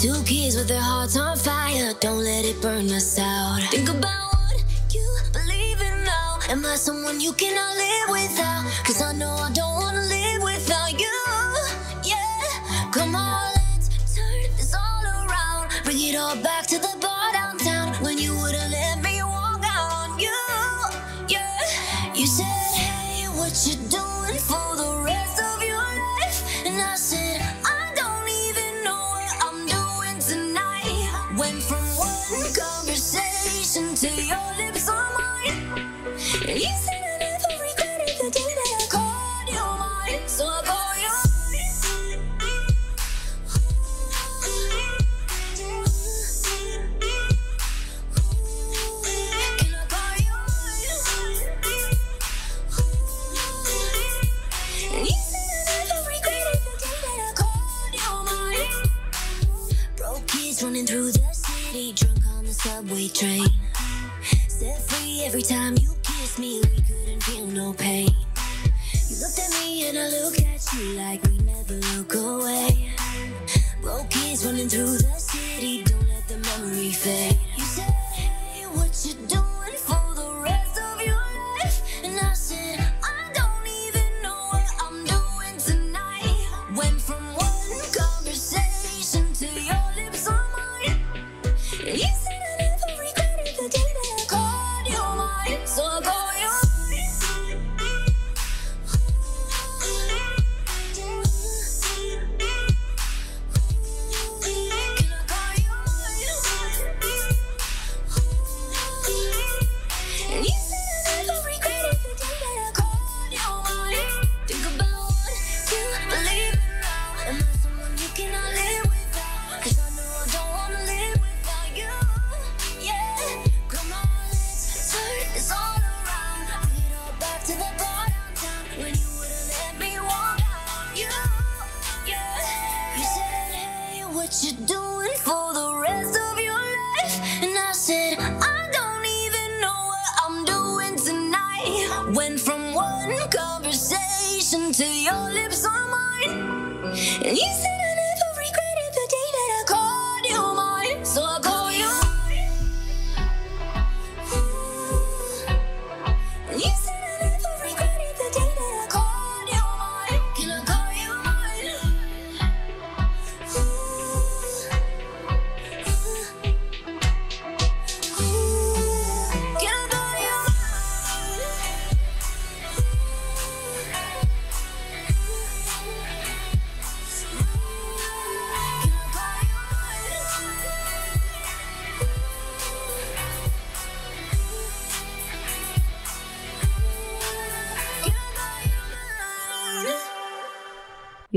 [0.00, 3.60] Two kids with their hearts on fire, don't let it burn us out.
[3.70, 6.38] Think about what you believe in now.
[6.48, 8.64] Am I someone you cannot live without?
[8.84, 11.18] Cause I know I don't wanna live without you.
[12.04, 15.70] Yeah, come on, let's turn this all around.
[15.84, 17.31] Bring it all back to the bar
[60.62, 63.48] running through the city, drunk on the subway train.
[64.46, 68.08] Set free every time you kissed me, we couldn't feel no pain.
[69.08, 72.90] You looked at me and I look at you like we never look away.
[73.80, 77.38] Broke kids running through the city, don't let the memory fade.
[77.56, 77.64] You
[78.14, 79.41] hey, what you doing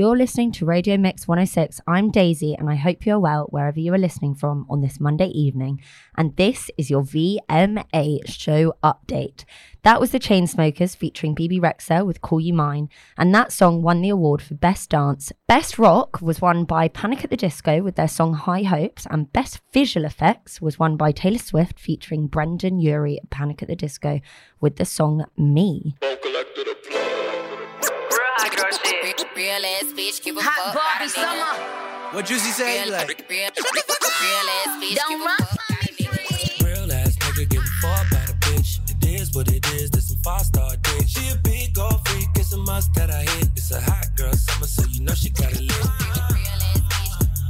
[0.06, 1.80] You're listening to Radio Mix 106.
[1.88, 5.26] I'm Daisy, and I hope you're well wherever you are listening from on this Monday
[5.30, 5.80] evening.
[6.16, 9.44] And this is your VMA show update.
[9.82, 12.88] That was the Chainsmokers featuring Bebe Rexha with Call You Mine,
[13.18, 15.32] and that song won the award for Best Dance.
[15.48, 19.32] Best Rock was won by Panic at the Disco with their song High Hopes, and
[19.32, 24.20] Best Visual Effects was won by Taylor Swift featuring Brendon Urie Panic at the Disco
[24.60, 25.96] with the song Me.
[29.36, 30.74] Real ass bitch, give a fuck.
[30.74, 31.44] Barbie summer.
[32.12, 32.84] What Juicy say?
[32.84, 36.64] He like, Real, real ass bitch, give a fuck.
[36.64, 38.80] Real ass nigga give a fuck about a bitch.
[38.88, 41.06] It is what it is, this some five star dick.
[41.06, 43.48] She a big gold freak, it's a must that I hit.
[43.56, 45.86] It's a hot girl summer, so you know she got it lit.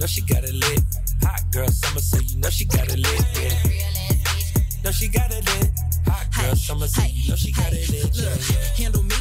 [0.00, 0.80] Know she got it lit.
[1.22, 3.24] Hot girl summer, so you know she got it lit.
[3.40, 4.82] Yeah.
[4.82, 5.70] Know she got it lit.
[6.06, 8.10] Hot girl summer, you know she got it lit.
[8.14, 8.84] Yeah, yeah.
[8.84, 9.16] handle me?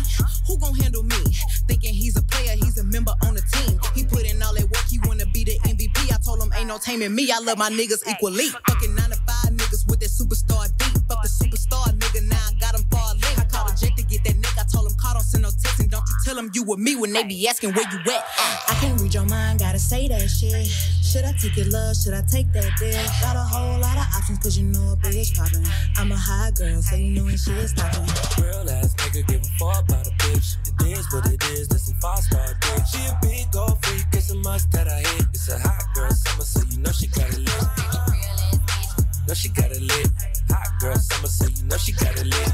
[0.48, 1.18] Who gon' handle me?
[1.68, 3.80] Thinking he's a player, he's a member on the team.
[3.94, 6.14] He put in all that work, he wanna be the MVP.
[6.14, 7.32] I told him ain't no taming me.
[7.32, 8.50] I love my niggas equally.
[8.68, 10.96] Fucking nine to five niggas with that superstar beat.
[11.10, 13.40] Fuck the superstar nigga, now I got him far link.
[13.40, 14.62] I called a Jake to get that nigga.
[14.62, 16.80] I told him call, don't send no text and don't you tell him you with
[16.80, 18.24] me when they be asking where you at.
[18.40, 18.60] Uh.
[18.70, 20.68] I can't read your mind, gotta say that shit.
[21.16, 21.96] Should I take your love?
[21.96, 22.92] Should I take that dick?
[23.24, 25.64] Got a whole lot of options, cause you know a bitch poppin'.
[25.96, 28.04] I'm a high girl, so you know when shit's stoppin'.
[28.44, 30.58] Real ass nigga give a fuck about a bitch.
[30.68, 32.84] It is what it is, this some five star dick.
[32.92, 35.28] She a big gold freak, it's a must that I hit.
[35.34, 37.64] It's a hot girl summer, so you know she got it lit.
[39.26, 40.12] Know she got it lit.
[40.52, 42.52] Hot girl summer, so you know she got it lit.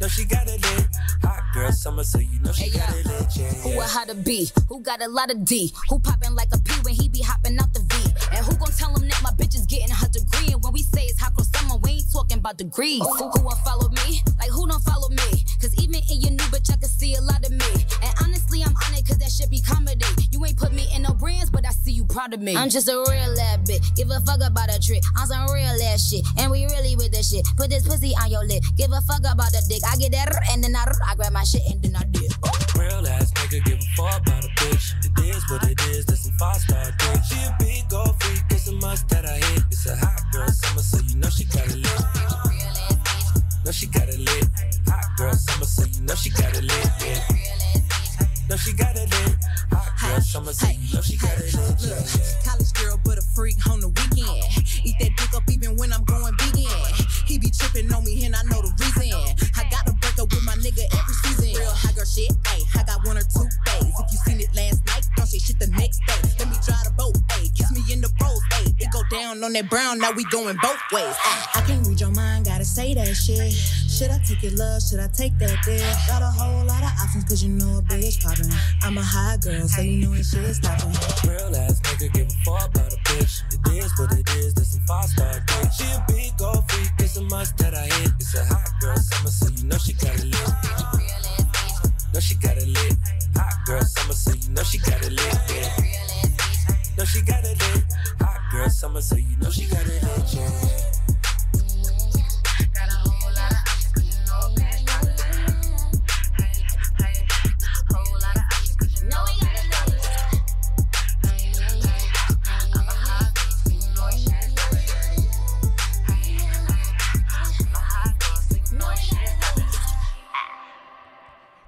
[0.00, 0.88] know she got it lit.
[1.20, 3.36] Hot girl summer, so you know she got it lit.
[3.36, 4.50] Yeah, Who a how to be?
[4.68, 5.72] Who got a lot of D?
[5.88, 8.13] Who poppin' like a P when he be hopping out the V?
[8.34, 10.52] And who gon' tell him that my bitch is getting her degree?
[10.52, 13.00] And when we say it's hot girl summer, we ain't talking about degrees.
[13.00, 14.22] Who won't follow me?
[14.38, 15.44] Like who don't follow me?
[15.60, 17.70] Cause even in your new bitch, I can see a lot of me.
[18.02, 20.04] And honestly, I'm on it cause that shit be comedy.
[20.30, 22.56] You ain't put me in no brands, but I see you proud of me.
[22.56, 23.94] I'm just a real ass bitch.
[23.94, 25.02] Give a fuck about a trick.
[25.16, 26.26] I'm some real ass shit.
[26.38, 27.46] And we really with this shit.
[27.56, 28.64] Put this pussy on your lip.
[28.76, 29.82] Give a fuck about the dick.
[29.86, 32.32] I get that and then I, I grab my shit and then I dip.
[33.54, 34.94] Nigga give a fuck about a bitch.
[35.04, 37.22] It is what it is, that's some five star dick.
[37.22, 39.62] She a big gold freak, it's a must that I hit.
[39.70, 42.00] It's a hot girl summer, so you know she got it lit.
[43.64, 44.48] Know she got it lit.
[44.88, 46.88] Hot girl summer, so you know she got it lit.
[47.06, 47.22] Yeah.
[48.50, 49.36] Know she got it lit.
[51.04, 51.38] She got.
[52.44, 54.42] College girl, but a freak on the weekend.
[54.82, 56.66] Eat that dick up even when I'm going vegan.
[57.26, 59.14] He be tripping on me and I know the reason.
[59.56, 60.90] I gotta break up with my nigga
[62.04, 62.64] shit, ayy.
[62.78, 63.92] I got one or two days.
[63.98, 66.20] If you seen it last night, don't say shit the next day.
[66.38, 67.48] Let me drive the boat, ayy.
[67.56, 68.74] Kiss me in the pros, ayy.
[68.80, 71.14] It go down on that brown, now we going both ways.
[71.14, 71.58] ayy.
[71.58, 73.52] I can't read your mind, gotta say that shit.
[73.94, 74.82] Should I take your love?
[74.82, 75.80] Should I take that dick?
[76.08, 78.50] Got a whole lot of options, cause you know a bitch poppin'.
[78.82, 80.90] I'm a high girl, so you know when shit's stopping.
[81.30, 83.42] Real ass nigga give a fuck about a bitch.
[83.54, 85.70] It is what it is, that's a five star dick.
[85.72, 88.12] She a big gold freak, it's a must that I hit.
[88.18, 91.13] It's a hot girl summer, so you know she got it lit.
[92.14, 92.96] Know she got it lit.
[93.34, 95.34] Hot girl summer, so you know she got it lit.
[95.50, 96.96] Yeah.
[96.96, 97.84] Know she got it lit.
[98.20, 100.32] Hot girl summer, so you know she got it lit.
[100.32, 100.93] Yeah.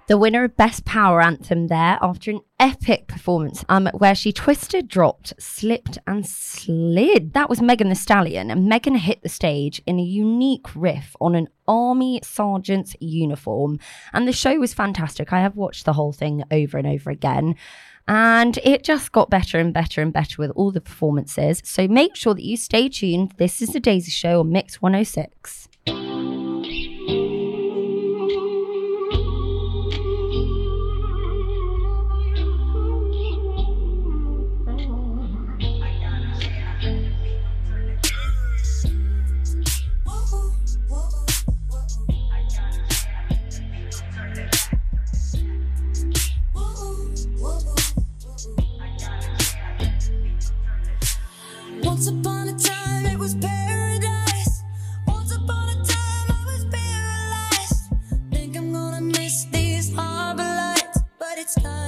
[0.09, 4.87] The winner of Best Power Anthem there after an epic performance um, where she twisted,
[4.87, 7.33] dropped, slipped, and slid.
[7.33, 11.35] That was Megan Thee Stallion, and Megan hit the stage in a unique riff on
[11.35, 13.81] an army sergeant's uniform.
[14.13, 15.33] And the show was fantastic.
[15.33, 17.57] I have watched the whole thing over and over again.
[18.07, 21.63] And it just got better and better and better with all the performances.
[21.65, 23.33] So make sure that you stay tuned.
[23.39, 25.66] This is the Daisy Show on Mix 106.
[61.49, 61.86] starts.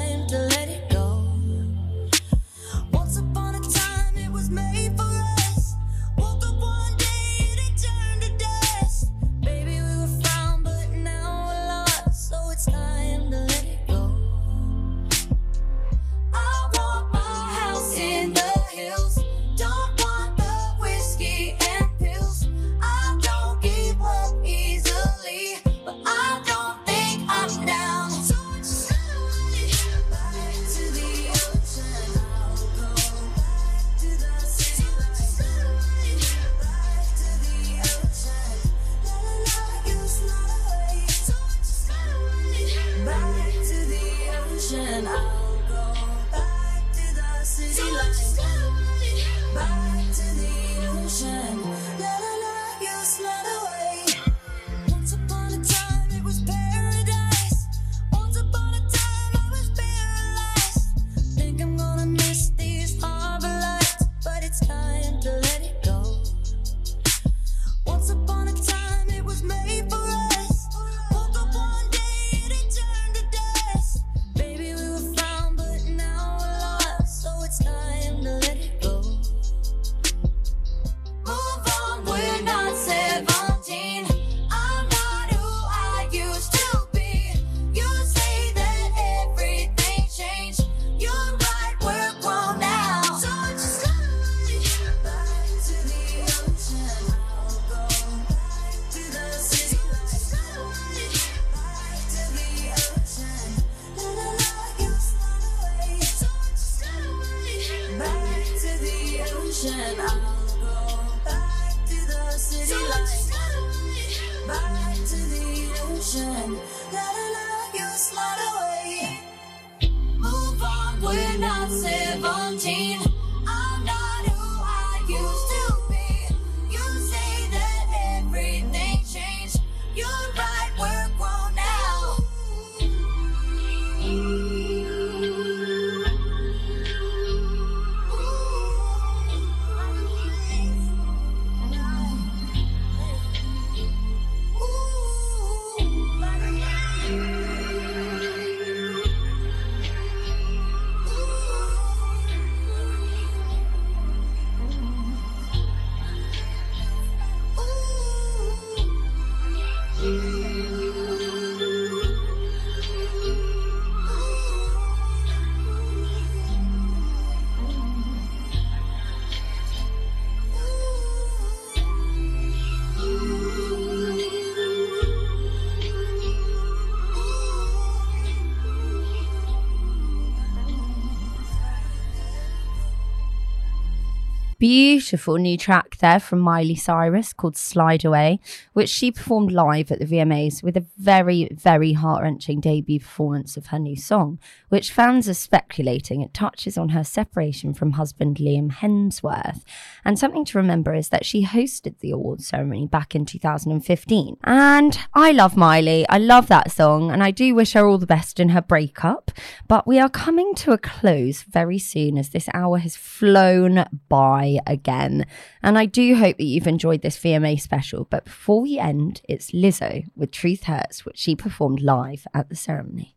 [184.68, 188.38] beautiful new track there from Miley Cyrus called Slide Away,
[188.74, 193.56] which she performed live at the VMAs with a very, very heart wrenching debut performance
[193.56, 194.38] of her new song,
[194.68, 199.62] which fans are speculating it touches on her separation from husband Liam Hemsworth.
[200.04, 204.36] And something to remember is that she hosted the awards ceremony back in 2015.
[204.44, 208.06] And I love Miley, I love that song, and I do wish her all the
[208.06, 209.30] best in her breakup.
[209.66, 214.57] But we are coming to a close very soon as this hour has flown by
[214.66, 215.26] again.
[215.62, 218.06] And I do hope that you've enjoyed this VMA special.
[218.10, 222.56] But before we end, it's Lizzo with Truth Hurts, which she performed live at the
[222.56, 223.14] ceremony.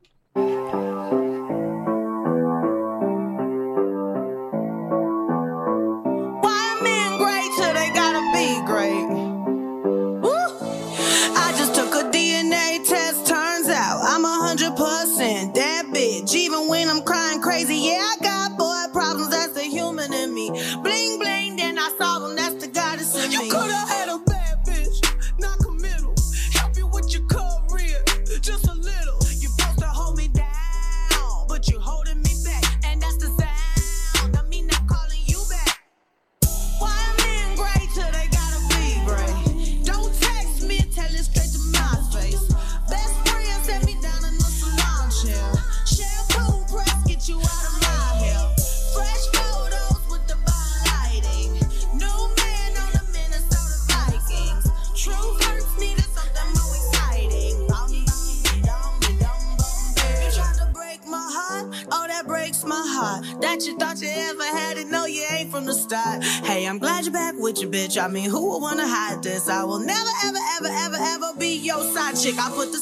[23.50, 24.01] coulda
[72.22, 72.38] chick.
[72.38, 72.81] I put the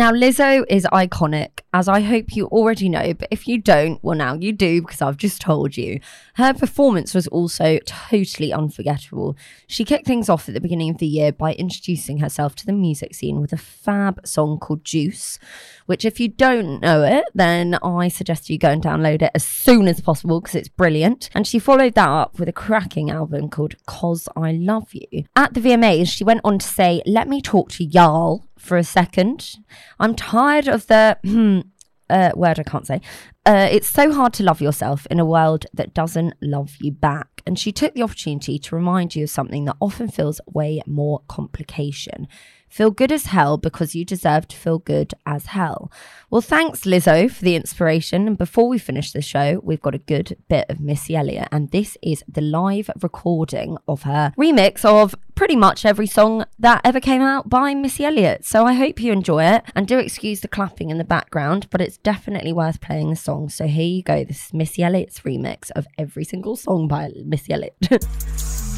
[0.00, 4.16] Now, Lizzo is iconic, as I hope you already know, but if you don't, well,
[4.16, 6.00] now you do because I've just told you.
[6.36, 9.36] Her performance was also totally unforgettable.
[9.66, 12.72] She kicked things off at the beginning of the year by introducing herself to the
[12.72, 15.38] music scene with a fab song called Juice,
[15.84, 19.44] which, if you don't know it, then I suggest you go and download it as
[19.44, 21.28] soon as possible because it's brilliant.
[21.34, 25.24] And she followed that up with a cracking album called Cuz I Love You.
[25.36, 28.84] At the VMAs, she went on to say, Let me talk to y'all for a
[28.84, 29.56] second.
[29.98, 31.16] I'm tired of the
[32.10, 33.00] uh, word I can't say.
[33.46, 37.42] Uh, it's so hard to love yourself in a world that doesn't love you back.
[37.46, 41.22] And she took the opportunity to remind you of something that often feels way more
[41.28, 42.28] complication.
[42.70, 45.90] Feel good as hell because you deserve to feel good as hell.
[46.30, 48.28] Well, thanks, Lizzo, for the inspiration.
[48.28, 51.72] And before we finish the show, we've got a good bit of Missy Elliott, and
[51.72, 57.00] this is the live recording of her remix of pretty much every song that ever
[57.00, 58.44] came out by Missy Elliott.
[58.44, 61.80] So I hope you enjoy it, and do excuse the clapping in the background, but
[61.80, 63.48] it's definitely worth playing the song.
[63.48, 64.22] So here you go.
[64.22, 67.74] This is Missy Elliott's remix of every single song by Missy Elliott.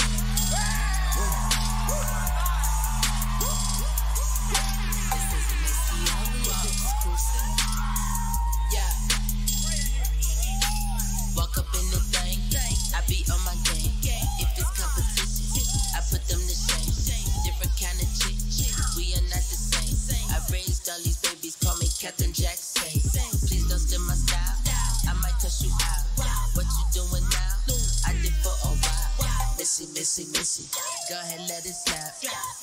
[29.93, 30.64] Missy, missy.
[31.09, 32.16] Go ahead, let it slap.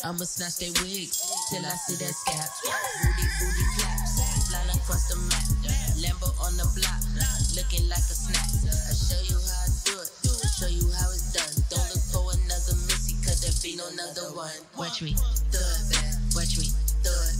[0.03, 2.57] I'ma snatch their wigs till I see their scabs.
[2.65, 5.45] Booty, booty claps, flying across the map.
[6.01, 7.01] Lambo on the block,
[7.53, 8.49] looking like a snack.
[8.65, 10.09] I show you how I do it,
[10.57, 11.53] show you how it's done.
[11.69, 14.49] Don't look for another Missy, cause there be no another one.
[14.77, 15.13] Watch me,
[15.53, 16.65] throw it back, watch me,
[17.05, 17.38] throw it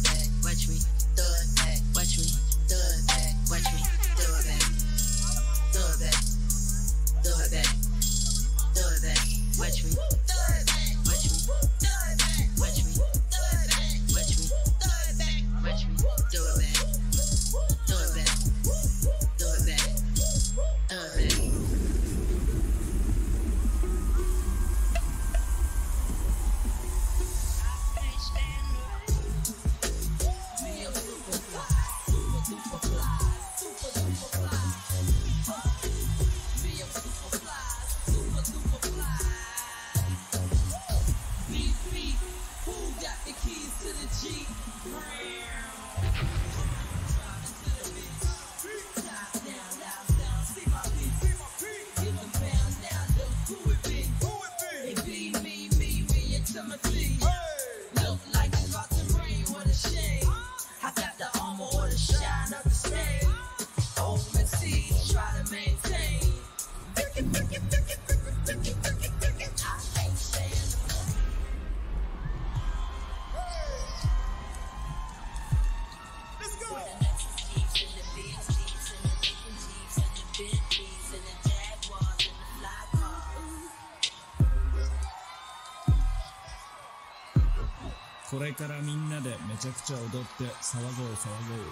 [89.70, 91.70] ゃくちゃ踊って騒ごう騒ごう」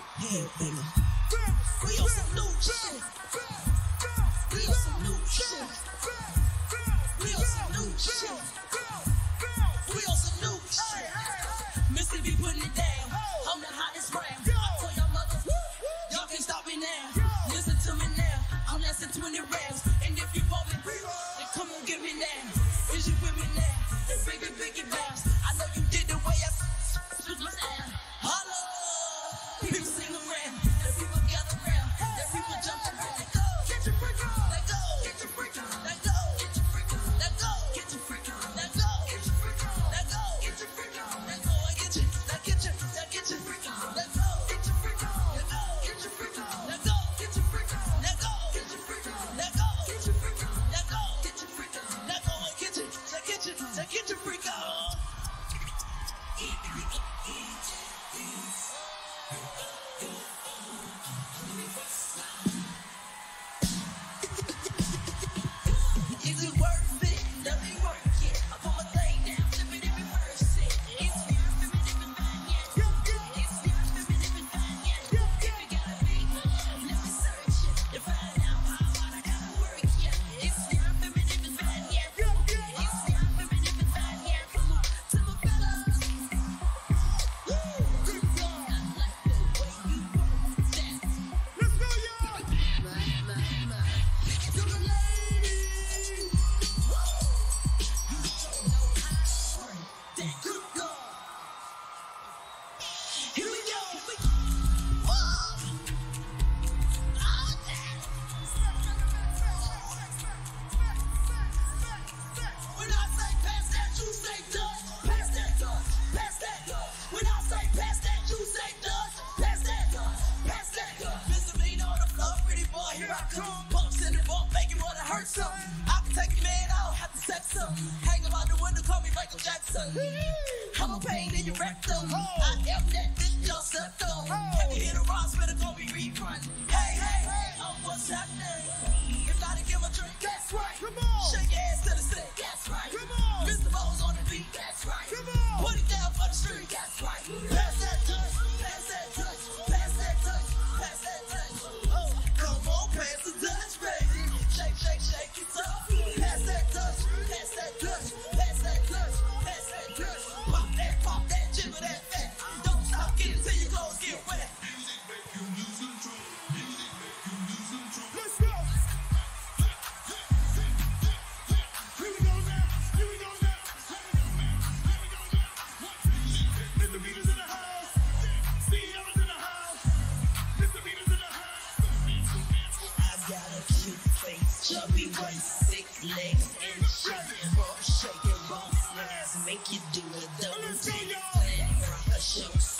[192.38, 192.77] Yes.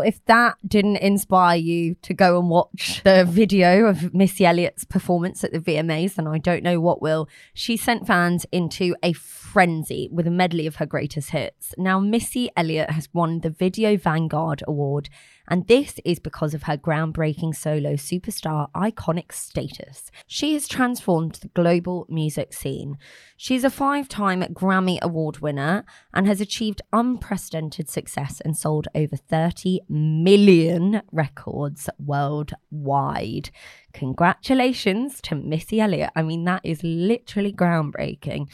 [0.00, 5.42] If that didn't inspire you to go and watch the video of Missy Elliott's performance
[5.42, 7.28] at the VMAs, then I don't know what will.
[7.54, 11.74] She sent fans into a frenzy with a medley of her greatest hits.
[11.78, 15.08] Now, Missy Elliott has won the Video Vanguard Award,
[15.48, 20.10] and this is because of her groundbreaking solo superstar iconic status.
[20.26, 22.98] She has transformed the global music scene.
[23.38, 29.16] She's a five time Grammy Award winner and has achieved unprecedented success and sold over
[29.16, 30.17] 30 million
[31.12, 33.50] records worldwide.
[33.92, 36.10] Congratulations to Missy Elliott.
[36.14, 38.48] I mean, that is literally groundbreaking.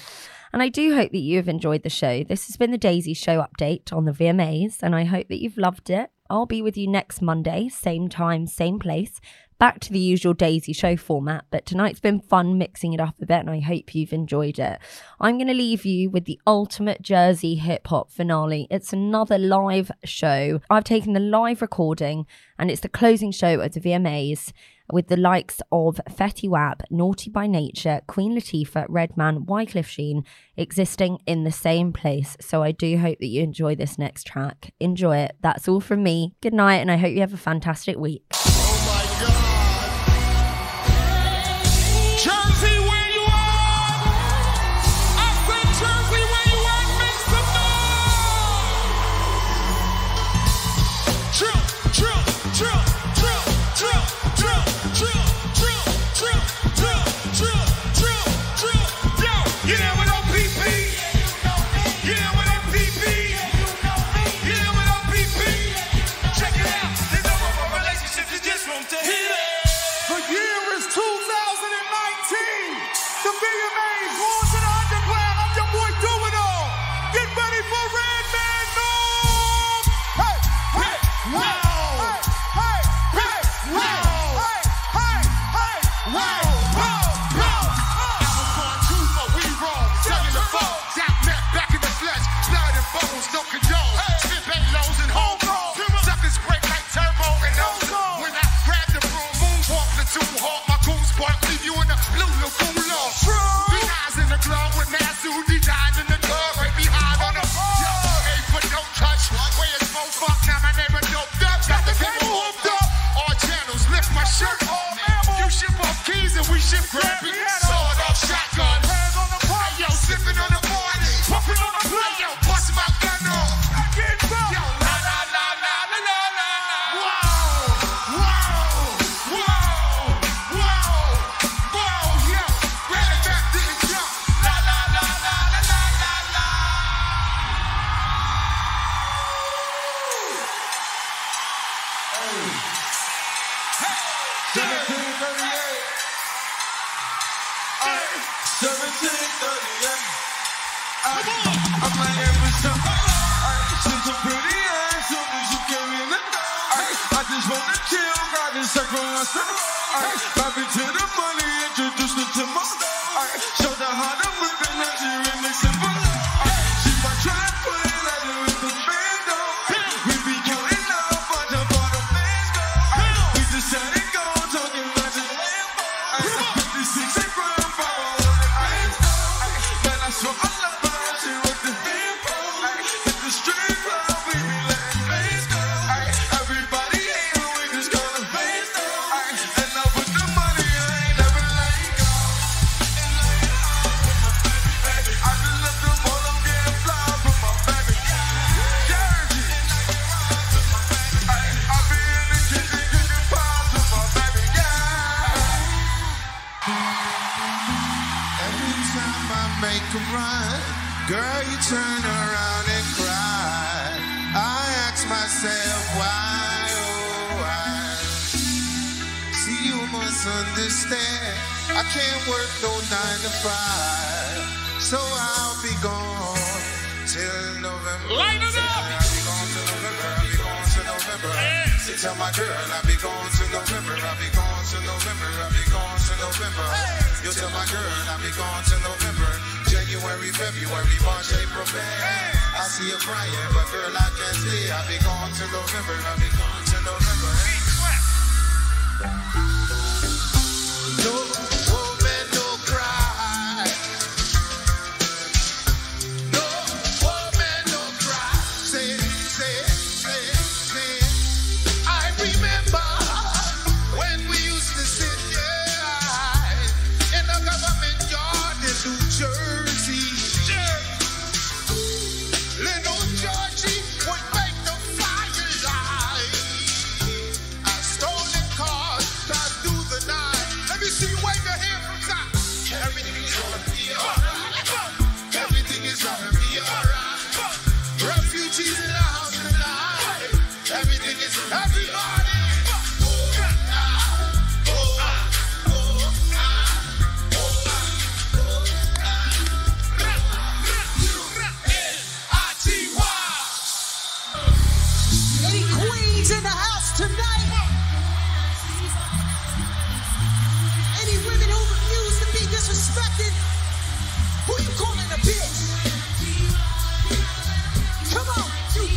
[0.53, 2.23] And I do hope that you have enjoyed the show.
[2.23, 5.59] This has been the Daisy Show update on the VMAs, and I hope that you've
[5.59, 6.11] loved it.
[6.31, 9.21] I'll be with you next Monday, same time, same place.
[9.59, 13.27] Back to the usual Daisy Show format, but tonight's been fun mixing it up a
[13.27, 14.79] bit, and I hope you've enjoyed it.
[15.21, 18.67] I'm going to leave you with the ultimate Jersey hip hop finale.
[18.71, 20.61] It's another live show.
[20.69, 22.27] I've taken the live recording,
[22.59, 24.53] and it's the closing show of the VMAs
[24.93, 30.25] with the likes of Fetty Wap, Naughty by Nature, Queen Latifah, Redman, Wyclef Jean
[30.57, 32.37] existing in the same place.
[32.41, 34.75] So I do hope that you enjoy this next track.
[34.81, 35.37] Enjoy it.
[35.41, 36.35] That's all from me.
[36.43, 38.25] Good night, and I hope you have a fantastic week.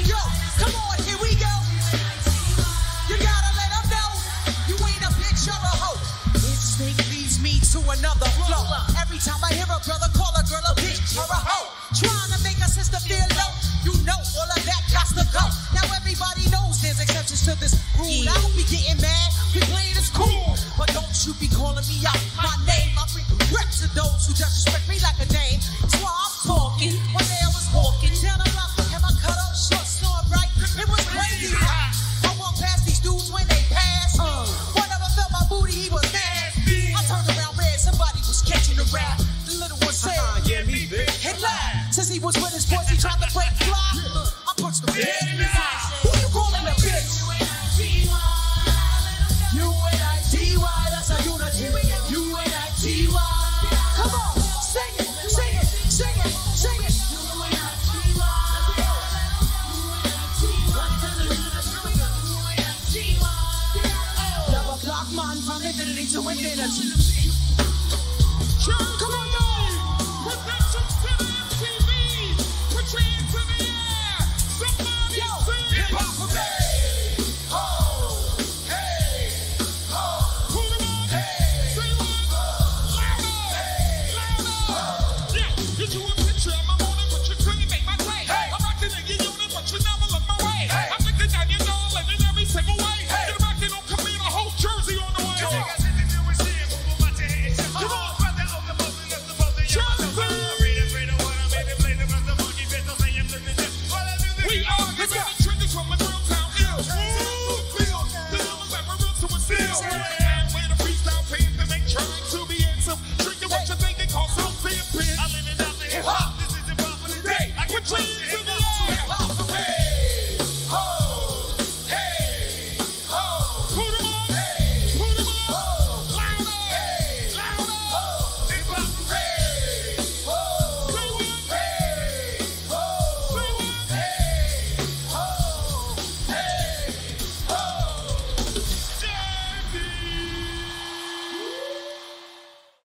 [0.08, 0.20] Go.
[0.60, 0.87] Come on,